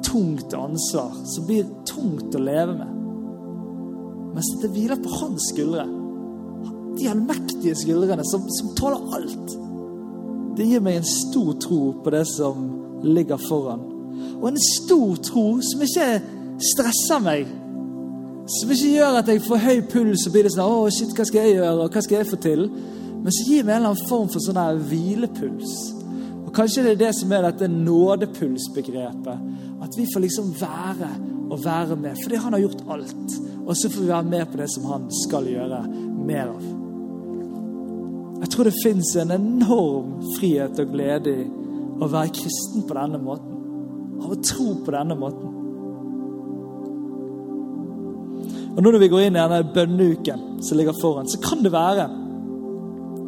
tungt 0.06 0.54
ansvar. 0.54 1.12
Som 1.30 1.46
blir 1.46 1.68
tungt 1.86 2.34
å 2.34 2.42
leve 2.42 2.74
med. 2.78 2.96
Mens 4.34 4.50
det 4.62 4.72
hviler 4.74 4.98
på 5.02 5.12
hans 5.20 5.50
skuldre. 5.52 5.86
De 6.98 7.06
allmektige 7.10 7.76
skuldrene 7.78 8.26
som, 8.26 8.46
som 8.50 8.74
tåler 8.78 9.18
alt. 9.18 9.54
Det 10.58 10.66
gir 10.66 10.82
meg 10.82 10.98
en 10.98 11.06
stor 11.06 11.52
tro 11.62 11.80
på 12.02 12.14
det 12.14 12.24
som 12.32 12.66
ligger 13.06 13.38
foran. 13.46 13.84
Og 14.38 14.48
en 14.50 14.60
stor 14.62 15.16
tro 15.26 15.46
som 15.64 15.82
ikke 15.82 16.08
stresser 16.72 17.22
meg. 17.22 17.50
Som 18.58 18.72
ikke 18.72 18.94
gjør 18.94 19.18
at 19.20 19.28
jeg 19.28 19.44
får 19.44 19.64
høy 19.66 19.80
puls 19.90 20.24
og 20.26 20.34
blir 20.34 20.46
det 20.46 20.54
sånn 20.54 20.72
Å, 20.72 20.88
shit, 20.94 21.12
hva 21.16 21.26
skal 21.28 21.44
jeg 21.44 21.58
gjøre, 21.58 21.74
og 21.84 21.92
hva 21.92 22.02
skal 22.04 22.20
jeg 22.20 22.30
få 22.30 22.38
til? 22.40 22.68
Men 23.18 23.34
så 23.34 23.44
gir 23.44 23.66
meg 23.66 23.74
en 23.74 23.82
eller 23.82 23.92
annen 23.92 24.08
form 24.08 24.28
for 24.32 24.44
sånn 24.44 24.60
her 24.60 24.78
hvilepuls. 24.88 25.74
Og 26.46 26.52
kanskje 26.56 26.86
det 26.86 26.94
er 26.94 27.02
det 27.02 27.10
som 27.18 27.32
er 27.34 27.44
dette 27.44 27.68
nådepulsbegrepet. 27.68 29.48
At 29.84 29.98
vi 29.98 30.06
får 30.08 30.24
liksom 30.24 30.54
være 30.56 31.10
og 31.48 31.60
være 31.64 31.98
med. 32.00 32.16
Fordi 32.22 32.40
han 32.40 32.56
har 32.56 32.62
gjort 32.62 32.86
alt. 32.94 33.38
Og 33.66 33.76
så 33.76 33.90
får 33.92 34.00
vi 34.00 34.08
være 34.08 34.30
med 34.30 34.46
på 34.48 34.60
det 34.62 34.70
som 34.72 34.86
han 34.88 35.08
skal 35.26 35.50
gjøre 35.50 35.82
mer 36.24 36.54
av. 36.54 36.64
Jeg 38.38 38.50
tror 38.54 38.68
det 38.68 38.80
fins 38.84 39.16
en 39.18 39.34
enorm 39.34 40.18
frihet 40.38 40.78
og 40.78 40.92
glede 40.94 41.34
i 41.34 41.46
å 41.98 42.08
være 42.08 42.36
kristen 42.38 42.86
på 42.86 42.96
denne 42.96 43.18
måten. 43.20 43.57
Av 44.18 44.34
å 44.34 44.40
tro 44.42 44.72
på 44.84 44.94
denne 44.94 45.16
måten. 45.18 45.54
Og 48.74 48.82
nå 48.82 48.92
når 48.92 49.02
vi 49.02 49.10
går 49.10 49.26
inn 49.26 49.36
i 49.36 49.42
denne 49.42 49.72
bønneuken 49.74 50.62
som 50.62 50.78
ligger 50.78 50.96
foran, 51.00 51.28
så 51.30 51.40
kan 51.42 51.64
det 51.64 51.74
være 51.74 52.06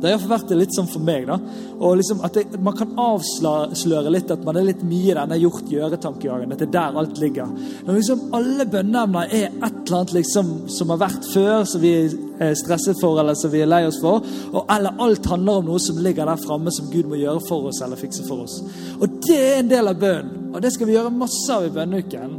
det 0.01 0.13
har 0.15 0.23
vært 0.31 0.53
litt 0.57 0.73
sånn 0.75 0.89
for 0.89 1.05
meg. 1.05 1.27
da, 1.29 1.37
og 1.79 1.99
liksom 2.01 2.23
at 2.25 2.35
det, 2.35 2.61
Man 2.61 2.77
kan 2.77 2.95
avsløre 2.97 4.13
litt 4.13 4.31
at 4.31 4.45
man 4.45 4.57
er 4.57 4.65
litt 4.65 4.83
mye 4.83 5.13
i 5.13 5.17
denne 5.17 5.39
gjort-gjøre-tankegangen. 5.41 6.53
At 6.53 6.63
det 6.63 6.69
er 6.69 6.77
der 6.77 6.99
alt 7.03 7.21
ligger. 7.21 7.53
Når 7.87 7.99
liksom 7.99 8.35
alle 8.37 8.67
bønneemner 8.67 9.29
er 9.29 9.47
et 9.51 9.63
eller 9.63 9.99
annet 9.99 10.15
liksom 10.17 10.53
som 10.73 10.93
har 10.95 11.03
vært 11.05 11.29
før, 11.35 11.65
som 11.69 11.81
vi 11.85 11.95
er 12.41 12.57
stresset 12.57 13.01
for 13.01 13.21
eller 13.21 13.37
som 13.37 13.53
vi 13.53 13.61
er 13.61 13.71
lei 13.71 13.83
oss 13.89 14.01
for, 14.01 14.25
og 14.53 14.65
eller 14.73 15.01
alt 15.05 15.27
handler 15.29 15.61
om 15.61 15.71
noe 15.73 15.83
som 15.83 16.01
ligger 16.01 16.29
der 16.29 16.41
framme 16.41 16.73
som 16.73 16.91
Gud 16.93 17.11
må 17.11 17.21
gjøre 17.21 17.45
for 17.49 17.69
oss 17.71 17.83
eller 17.85 18.01
fikse 18.01 18.25
for 18.29 18.47
oss. 18.47 18.61
Og 19.01 19.21
det 19.27 19.39
er 19.39 19.59
en 19.61 19.73
del 19.73 19.93
av 19.93 20.01
bønnen, 20.01 20.51
og 20.55 20.63
det 20.65 20.73
skal 20.75 20.89
vi 20.89 20.97
gjøre 20.97 21.13
masse 21.15 21.49
av 21.53 21.69
i 21.69 21.75
bønneuken. 21.75 22.39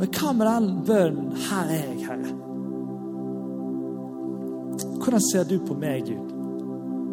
Men 0.00 0.12
hva 0.16 0.32
med 0.32 0.46
den 0.46 0.68
bønnen 0.86 1.32
'Her 1.36 1.66
er 1.66 1.82
jeg, 1.90 2.06
Herre'? 2.08 2.36
Hvordan 5.00 5.20
ser 5.32 5.44
du 5.44 5.58
på 5.66 5.74
meg, 5.74 6.04
Gud? 6.06 6.39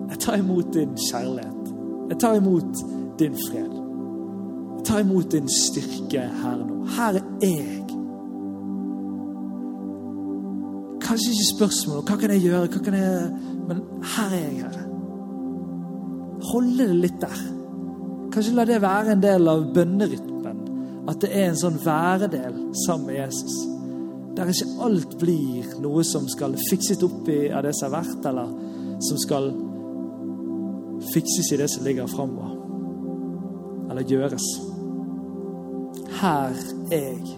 Jeg 0.09 0.19
tar 0.19 0.37
imot 0.39 0.73
din 0.73 0.95
kjærlighet. 1.09 1.73
Jeg 2.09 2.19
tar 2.19 2.39
imot 2.39 2.83
din 3.19 3.35
fred. 3.47 3.73
Jeg 4.77 4.85
tar 4.85 5.03
imot 5.03 5.31
din 5.31 5.49
styrke 5.49 6.23
her 6.41 6.63
nå. 6.63 6.85
Her 6.97 7.19
er 7.19 7.23
jeg. 7.41 7.83
Kanskje 11.07 11.33
ikke 11.33 11.51
spørsmål 11.55 12.01
hva 12.07 12.17
kan 12.19 12.33
jeg 12.35 12.47
gjøre, 12.49 12.67
hva 12.71 12.83
kan 12.83 12.97
jeg 12.97 13.29
men 13.67 13.83
her 14.15 14.31
er 14.31 14.43
jeg, 14.45 14.59
Herre. 14.63 14.83
Holde 16.51 16.87
det 16.87 16.99
litt 17.03 17.19
der. 17.19 17.39
Kanskje 18.31 18.53
la 18.55 18.65
det 18.67 18.81
være 18.83 19.15
en 19.15 19.23
del 19.23 19.49
av 19.51 19.65
bønnerytmen. 19.75 20.61
At 21.07 21.19
det 21.23 21.31
er 21.35 21.49
en 21.49 21.59
sånn 21.59 21.79
væredel 21.83 22.55
sammen 22.85 23.09
med 23.09 23.19
Jesus. 23.19 23.57
Der 24.37 24.51
ikke 24.51 24.85
alt 24.85 25.17
blir 25.19 25.71
noe 25.83 26.03
som 26.07 26.27
skal 26.31 26.55
fikses 26.69 27.01
opp 27.03 27.27
i 27.31 27.47
av 27.49 27.65
det 27.65 27.73
som 27.75 27.89
har 27.89 28.03
vært, 28.05 28.27
eller 28.29 28.53
som 29.03 29.19
skal 29.19 29.49
fikses 31.13 31.51
i 31.53 31.57
det 31.57 31.69
som 31.71 31.85
ligger 31.85 32.07
framover. 32.07 32.55
Eller 33.89 34.07
gjøres. 34.07 34.47
Her 36.21 36.55
er 36.91 37.03
jeg. 37.11 37.37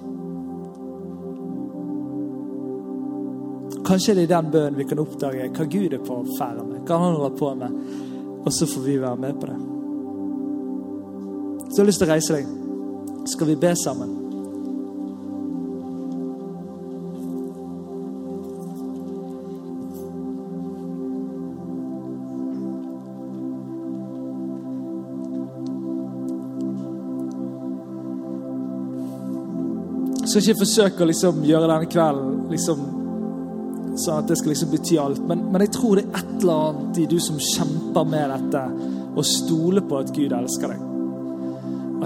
Kanskje 3.86 4.14
det 4.14 4.22
er 4.22 4.28
i 4.28 4.34
den 4.36 4.52
bønnen 4.54 4.78
vi 4.78 4.86
kan 4.86 5.02
oppdage 5.02 5.50
hva 5.50 5.66
Gud 5.66 5.94
er 5.94 6.02
på 6.06 6.22
ferde 6.38 6.66
med. 6.68 6.84
Hva 6.86 7.02
han 7.02 7.16
holder 7.18 7.38
på 7.40 7.54
med. 7.58 7.78
Og 8.46 8.54
så 8.54 8.68
får 8.70 8.86
vi 8.86 9.02
være 9.02 9.18
med 9.18 9.42
på 9.42 9.50
det. 9.50 9.60
Så 11.70 11.76
jeg 11.76 11.84
har 11.84 11.90
lyst 11.90 12.02
til 12.04 12.10
å 12.10 12.14
reise 12.14 12.38
deg. 12.38 12.56
Skal 13.30 13.50
vi 13.50 13.56
be 13.62 13.74
sammen? 13.78 14.29
Skal 30.30 30.44
ikke 30.44 30.62
forsøke 30.62 31.04
å 31.04 31.10
liksom 31.10 31.42
gjøre 31.48 31.70
denne 31.70 31.90
kvelden 31.90 32.36
liksom, 32.52 32.84
sånn 33.98 34.22
at 34.22 34.30
det 34.30 34.38
skal 34.38 34.54
liksom 34.54 34.72
bety 34.74 35.00
alt. 35.02 35.24
Men, 35.26 35.48
men, 35.50 35.64
jeg 35.66 35.74
tror 35.76 35.98
det 35.98 36.06
er 36.06 36.22
et 36.22 36.36
eller 36.38 36.68
annet 36.68 37.02
i 37.02 37.08
du 37.10 37.18
som 37.24 37.42
kjemper 37.42 38.06
med 38.12 38.36
dette, 38.36 38.62
og 39.10 39.26
stoler 39.26 39.86
på 39.90 40.00
at 40.00 40.14
Gud 40.16 40.36
elsker 40.38 40.74
deg. 40.74 40.86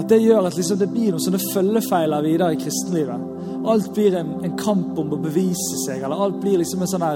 At 0.00 0.08
det 0.10 0.22
gjør 0.24 0.48
at 0.48 0.56
liksom 0.58 0.80
det 0.80 0.90
blir 0.90 1.12
noen 1.12 1.22
sånne 1.22 1.42
følgefeiler 1.52 2.24
videre 2.24 2.56
i 2.56 2.58
kristenlivet. 2.58 3.30
Alt 3.70 3.92
blir 3.94 4.16
en, 4.18 4.34
en, 4.40 4.56
kamp 4.58 4.98
om 4.98 5.14
å 5.14 5.20
bevise 5.22 5.78
seg, 5.84 6.02
eller 6.02 6.24
alt 6.24 6.40
blir 6.42 6.58
liksom 6.60 6.82
en 6.82 6.90
sånn 6.90 7.06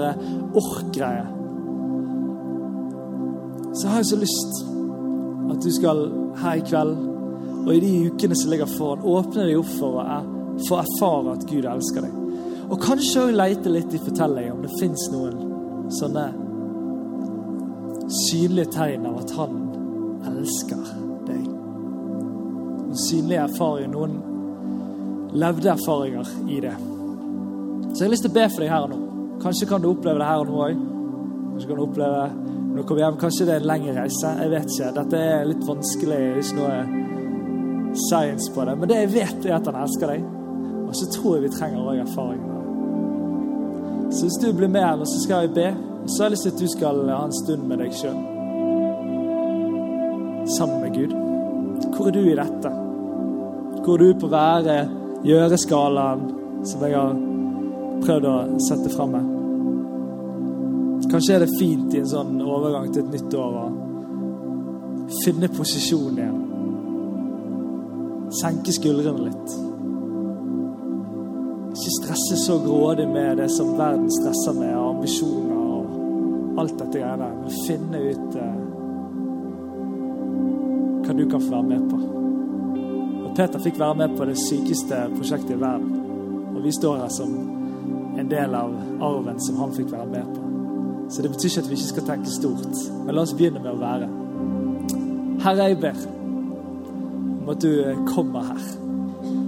ork-greie. 0.61 1.27
Så 3.73 3.85
jeg 3.85 3.91
har 3.91 4.01
jeg 4.01 4.11
så 4.13 4.21
lyst 4.21 4.63
at 5.49 5.61
du 5.65 5.71
skal 5.73 6.05
her 6.39 6.61
i 6.61 6.65
kveld 6.65 7.07
og 7.65 7.71
i 7.75 7.81
de 7.83 7.93
ukene 8.07 8.37
som 8.37 8.53
ligger 8.53 8.69
foran, 8.77 9.03
åpne 9.03 9.49
deg 9.49 9.59
opp 9.59 9.71
for 9.75 9.99
å 9.99 10.19
få 10.67 10.81
erfare 10.81 11.35
at 11.35 11.45
Gud 11.49 11.67
elsker 11.69 12.05
deg. 12.05 12.17
Og 12.69 12.77
kanskje 12.83 13.25
òg 13.27 13.37
leite 13.37 13.71
litt 13.73 13.93
i 13.95 14.01
fortellinga 14.03 14.53
om 14.53 14.63
det 14.65 14.75
fins 14.77 15.07
noen 15.13 15.39
sånne 15.95 16.25
synlige 18.25 18.73
tegn 18.75 19.07
av 19.09 19.19
at 19.23 19.33
han 19.37 19.57
elsker 20.29 20.83
deg. 21.29 21.47
Noen 21.49 23.01
synlige 23.05 23.45
erfaringer, 23.47 23.93
noen 23.93 25.35
levde 25.39 25.73
erfaringer 25.73 26.29
i 26.49 26.61
det. 26.65 26.75
Så 27.89 28.03
jeg 28.03 28.07
har 28.07 28.13
lyst 28.13 28.25
til 28.25 28.33
å 28.33 28.37
be 28.37 28.47
for 28.53 28.63
deg 28.65 28.73
her 28.73 28.85
og 28.85 28.93
nå. 28.93 29.01
Kanskje 29.43 29.67
kan 29.69 29.81
du 29.81 29.91
oppleve 29.91 30.21
det 30.21 30.29
her 30.29 30.43
og 30.43 30.49
nå 30.49 30.63
òg. 30.65 30.81
Kanskje 31.53 31.69
kan 31.69 31.79
du 31.79 31.85
oppleve 31.85 32.23
når 32.33 32.75
du 32.77 32.83
kommer 32.87 33.03
hjem. 33.03 33.21
Kanskje 33.21 33.47
det 33.47 33.55
er 33.55 33.63
en 33.63 33.69
lengre 33.71 33.95
reise. 33.97 34.33
Jeg 34.41 34.51
vet 34.53 34.73
ikke. 34.73 34.89
Dette 34.97 35.21
er 35.29 35.47
litt 35.49 35.63
vanskelig. 35.67 36.19
Ikke 36.43 36.59
noe 36.59 37.95
science 38.09 38.51
på 38.53 38.65
det. 38.67 38.75
Men 38.77 38.91
det 38.91 38.99
jeg 39.03 39.13
vet, 39.15 39.47
er 39.47 39.57
at 39.57 39.69
han 39.69 39.79
elsker 39.83 40.13
deg. 40.13 40.27
Og 40.89 40.95
så 40.95 41.05
tror 41.13 41.35
jeg 41.35 41.43
vi 41.43 41.53
trenger 41.53 41.85
òg 41.85 42.01
erfaring 42.01 42.41
med 42.41 42.55
det. 42.55 44.15
Så 44.15 44.25
hvis 44.25 44.39
du 44.41 44.57
blir 44.57 44.71
med 44.73 44.81
her, 44.81 45.03
så 45.05 45.19
skal 45.23 45.45
jeg 45.45 45.53
be. 45.53 45.67
Og 46.03 46.09
så 46.09 46.23
har 46.23 46.29
jeg 46.29 46.31
lyst 46.31 46.45
til 46.47 46.53
at 46.55 46.61
du 46.61 46.67
skal 46.67 47.09
ha 47.09 47.19
en 47.25 47.35
stund 47.43 47.67
med 47.69 47.77
deg 47.83 47.93
sjøl. 47.93 48.19
Sammen 50.57 50.81
med 50.81 50.95
Gud. 50.97 51.13
Hvor 51.93 52.07
er 52.09 52.15
du 52.17 52.23
i 52.25 52.39
dette? 52.41 52.71
Hvor 53.83 53.93
er 53.93 54.01
du 54.01 54.19
på 54.19 54.31
være 54.33 54.79
gjøre-skalaen 55.29 56.25
som 56.65 56.81
jeg 56.87 56.97
har 56.97 57.13
prøvd 58.07 58.29
å 58.31 58.35
sette 58.65 58.89
fram 58.95 59.13
med? 59.13 59.29
Kanskje 61.09 61.37
er 61.37 61.45
det 61.45 61.57
fint 61.59 61.93
i 61.93 62.01
en 62.01 62.09
sånn 62.09 62.41
overgang 62.41 62.89
til 62.93 63.05
et 63.05 63.13
nytt 63.13 63.37
år 63.37 63.61
å 63.61 63.69
finne 65.21 65.53
posisjonen 65.53 66.21
igjen. 66.21 66.45
Senke 68.41 68.73
skuldrene 68.73 69.29
litt. 69.29 69.68
Ikke 71.89 72.05
stresse 72.05 72.37
så 72.37 72.59
grådig 72.59 73.07
med 73.09 73.37
det 73.37 73.49
som 73.49 73.77
verden 73.77 74.11
stresser 74.11 74.53
med, 74.53 74.75
og 74.77 74.89
ambisjoner 74.89 75.55
og 75.57 76.59
alt 76.61 76.75
dette 76.77 76.99
greiene 76.99 77.23
der. 77.23 77.31
Men 77.39 77.55
finne 77.65 78.01
ut 78.03 78.37
eh, 78.37 78.59
hva 81.07 81.15
du 81.17 81.23
kan 81.31 81.41
få 81.41 81.49
være 81.55 81.69
med 81.71 81.89
på. 81.89 81.97
Og 83.23 83.33
Peter 83.39 83.65
fikk 83.65 83.81
være 83.81 83.97
med 84.03 84.15
på 84.19 84.29
det 84.29 84.37
sykeste 84.37 85.01
prosjektet 85.15 85.55
i 85.55 85.59
verden. 85.63 85.91
Og 86.53 86.61
vi 86.67 86.77
står 86.77 87.01
her 87.01 87.09
som 87.17 87.35
en 88.21 88.31
del 88.37 88.61
av 88.61 88.77
arven 89.09 89.41
som 89.41 89.57
han 89.63 89.73
fikk 89.73 89.89
være 89.89 90.13
med 90.13 90.33
på. 90.37 90.47
Så 91.09 91.25
det 91.25 91.33
betyr 91.33 91.49
ikke 91.55 91.65
at 91.65 91.73
vi 91.73 91.81
ikke 91.81 91.93
skal 91.95 92.09
tenke 92.13 92.37
stort, 92.37 92.81
men 93.01 93.15
la 93.15 93.25
oss 93.25 93.33
begynne 93.33 93.65
med 93.65 93.73
å 93.73 93.81
være. 93.81 94.15
Herre, 95.41 95.71
jeg 95.71 95.81
ber 95.81 96.09
om 97.39 97.55
at 97.55 97.65
du 97.65 97.71
eh, 97.81 98.03
kommer 98.13 98.51
her. 98.53 98.75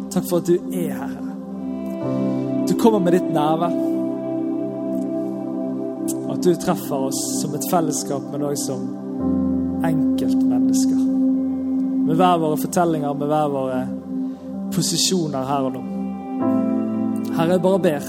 Takk 0.10 0.26
for 0.26 0.42
at 0.42 0.50
du 0.50 0.58
er 0.74 0.96
her. 0.98 1.31
Du 2.68 2.74
kommer 2.80 3.00
med 3.00 3.14
ditt 3.18 3.30
nærvær. 3.34 3.74
At 6.32 6.44
du 6.44 6.54
treffer 6.56 7.08
oss 7.10 7.20
som 7.42 7.56
et 7.58 7.68
fellesskap, 7.72 8.24
men 8.32 8.46
òg 8.48 8.58
som 8.60 8.86
enkeltmennesker. 9.86 11.02
Med 12.08 12.16
hver 12.18 12.40
våre 12.42 12.60
fortellinger, 12.62 13.14
med 13.18 13.32
hver 13.32 13.52
våre 13.54 13.82
posisjoner 14.76 15.50
her 15.52 15.68
og 15.68 15.76
nå. 15.76 15.84
Herre, 17.36 17.56
jeg 17.56 17.64
bare 17.64 17.84
ber 17.86 18.08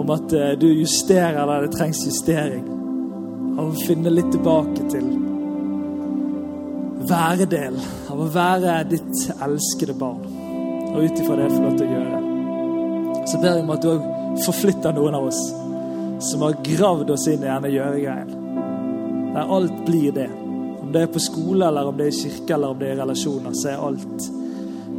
om 0.00 0.12
at 0.14 0.32
eh, 0.36 0.52
du 0.60 0.68
justerer 0.68 1.40
der 1.46 1.66
det 1.66 1.72
trengs 1.74 2.04
justering. 2.06 2.68
Av 3.58 3.66
å 3.66 3.82
finne 3.86 4.12
litt 4.12 4.30
tilbake 4.32 4.86
til 4.92 5.10
væredel. 7.10 7.76
Av 8.12 8.22
å 8.22 8.30
være 8.30 8.78
ditt 8.94 9.26
elskede 9.40 9.96
barn. 9.98 10.24
Og 10.94 11.04
ut 11.04 11.22
ifra 11.22 11.38
det 11.40 11.52
få 11.52 11.62
lov 11.66 11.78
til 11.78 11.88
å 11.88 11.94
gjøre 11.96 12.19
så 13.30 13.38
ber 13.38 13.54
jeg 13.54 13.64
om 13.64 13.72
at 13.74 13.84
du 13.84 13.92
òg 13.92 14.06
forflytter 14.44 14.94
noen 14.96 15.14
av 15.14 15.28
oss 15.30 15.40
som 16.30 16.42
har 16.42 16.58
gravd 16.66 17.12
oss 17.14 17.28
inn 17.30 17.44
i 17.44 17.48
denne 17.48 17.70
gjøregreien. 17.70 18.32
Der 19.34 19.52
alt 19.56 19.76
blir 19.86 20.12
det. 20.12 20.26
Om 20.80 20.90
det 20.92 21.04
er 21.04 21.12
på 21.14 21.22
skole, 21.22 21.68
eller 21.68 21.88
om 21.88 21.96
det 21.96 22.08
er 22.08 22.12
i 22.12 22.18
kirke, 22.18 22.54
eller 22.56 22.74
om 22.74 22.80
det 22.80 22.88
er 22.90 22.96
i 22.96 23.00
relasjoner, 23.00 23.54
så 23.56 23.70
er 23.70 23.84
alt 23.86 24.26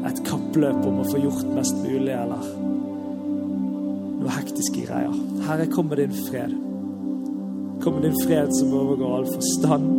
et 0.08 0.22
kappløp 0.26 0.86
om 0.88 1.02
å 1.02 1.08
få 1.10 1.20
gjort 1.22 1.50
mest 1.54 1.78
mulig, 1.84 2.14
eller 2.16 2.46
noe 4.22 4.38
hektiske 4.38 4.86
greier. 4.86 5.18
Herre, 5.48 5.68
kom 5.74 5.92
med 5.92 6.02
din 6.02 6.16
fred. 6.30 6.56
Kom 7.84 7.98
med 7.98 8.08
din 8.08 8.18
fred 8.24 8.54
som 8.56 8.74
overgår 8.78 9.18
all 9.18 9.30
forstand. 9.30 9.92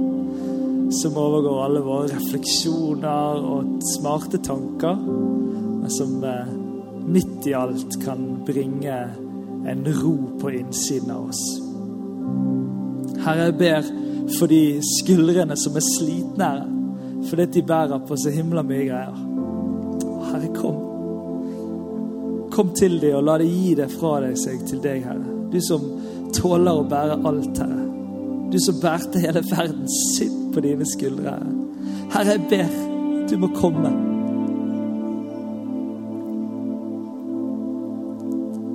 Som 1.03 1.21
overgår 1.21 1.63
alle 1.67 1.85
våre 1.85 2.11
refleksjoner 2.15 3.47
og 3.53 3.79
smarte 3.93 4.41
tanker. 4.45 4.99
Men 5.03 5.93
som 5.93 6.19
eh, 6.25 6.53
midt 7.13 7.47
i 7.47 7.55
alt 7.55 7.99
kan 8.05 8.45
bringe 8.47 8.97
en 9.67 9.85
ro 10.03 10.17
på 10.41 10.51
innsiden 10.51 11.11
av 11.11 11.29
oss. 11.29 11.43
Herre, 13.23 13.49
jeg 13.51 13.57
ber 13.59 13.91
for 14.39 14.51
de 14.51 14.81
skuldrene 14.99 15.57
som 15.61 15.77
er 15.79 15.85
slitne, 15.87 16.51
fordi 17.29 17.47
de 17.55 17.63
bærer 17.67 18.03
på 18.07 18.19
så 18.19 18.33
himla 18.35 18.65
mye 18.67 18.87
greier. 18.89 19.21
Herre, 20.31 20.51
kom. 20.57 20.81
Kom 22.53 22.73
til 22.77 22.99
dem 23.01 23.17
og 23.21 23.27
la 23.29 23.39
dem 23.41 23.53
gi 23.53 23.75
det 23.79 23.91
fra 23.93 24.19
deg 24.25 24.39
seg 24.41 24.65
til 24.69 24.83
deg, 24.85 25.05
Herre. 25.07 25.37
Du 25.53 25.61
som 25.65 25.85
tåler 26.35 26.81
å 26.81 26.87
bære 26.89 27.21
alt, 27.29 27.61
Herre. 27.63 27.85
Du 28.53 28.59
som 28.61 28.81
bærte 28.83 29.23
hele 29.23 29.45
verden 29.49 29.87
sitt 30.17 30.41
på 30.53 30.65
dine 30.65 30.89
skuldre, 30.89 31.37
Herre. 31.37 31.59
Herre, 32.13 32.35
jeg 32.37 32.49
ber 32.51 32.81
du 33.31 33.39
må 33.41 33.49
komme. 33.57 33.93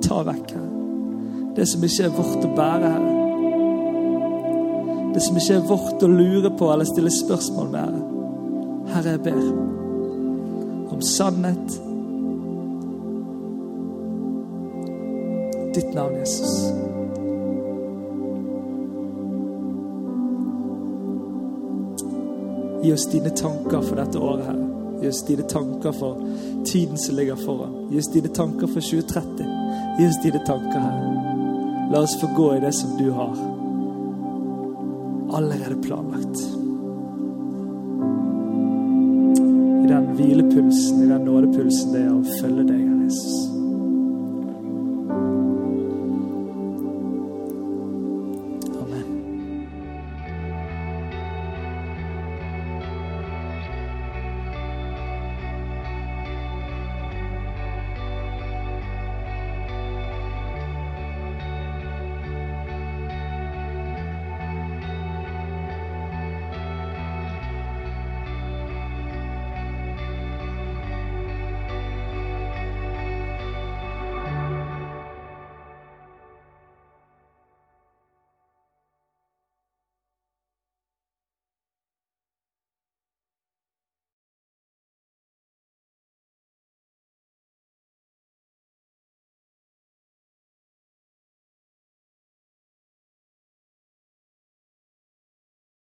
Ta 0.08 0.22
vekk, 0.24 0.50
Herre. 0.56 0.74
Det 1.56 1.66
som 1.68 1.82
ikke 1.84 2.04
er 2.06 2.14
vårt 2.16 2.44
å 2.46 2.50
bære, 2.56 2.92
Herre. 2.94 3.14
Det 5.12 5.22
som 5.24 5.36
ikke 5.36 5.56
er 5.58 5.66
vårt 5.68 6.04
å 6.06 6.08
lure 6.08 6.52
på 6.56 6.70
eller 6.72 6.88
stille 6.88 7.12
spørsmål 7.12 7.68
med, 7.74 7.82
Herre. 7.82 8.04
Herre, 8.94 9.10
jeg 9.16 9.22
ber 9.26 10.94
om 10.94 11.02
sannhet. 11.04 11.76
Ditt 15.76 15.92
navn, 15.94 16.16
Jesus. 16.22 16.54
Gi 22.82 22.92
oss 22.94 23.06
dine 23.12 23.30
tanker 23.36 23.84
for 23.84 24.00
dette 24.00 24.18
året, 24.18 24.46
Herre. 24.48 24.68
Gi 25.02 25.12
oss 25.12 25.24
dine 25.28 25.44
tanker 25.50 25.92
for 25.92 26.24
tiden 26.66 26.98
som 26.98 27.16
ligger 27.20 27.36
foran. 27.36 27.76
Gi 27.92 27.98
oss 28.00 28.12
dine 28.14 28.28
tanker 28.28 28.66
for 28.66 28.80
2030. 28.80 29.47
Gi 29.98 30.06
oss 30.06 30.20
dine 30.22 30.38
tanker, 30.46 30.78
Herre. 30.78 31.88
La 31.90 32.00
oss 32.00 32.20
få 32.20 32.26
gå 32.36 32.56
i 32.56 32.60
det 32.60 32.72
som 32.72 32.92
du 32.98 33.10
har 33.10 33.34
allerede 35.34 35.82
planlagt. 35.82 36.38
I 39.84 39.86
den 39.90 40.06
hvilepulsen, 40.14 41.02
i 41.02 41.10
den 41.10 41.24
nådepulsen 41.26 41.92
det 41.96 42.04
er 42.04 42.14
å 42.14 42.22
følge 42.38 42.68
deg, 42.68 42.78
Herre 42.78 43.08
Jesus. 43.08 43.47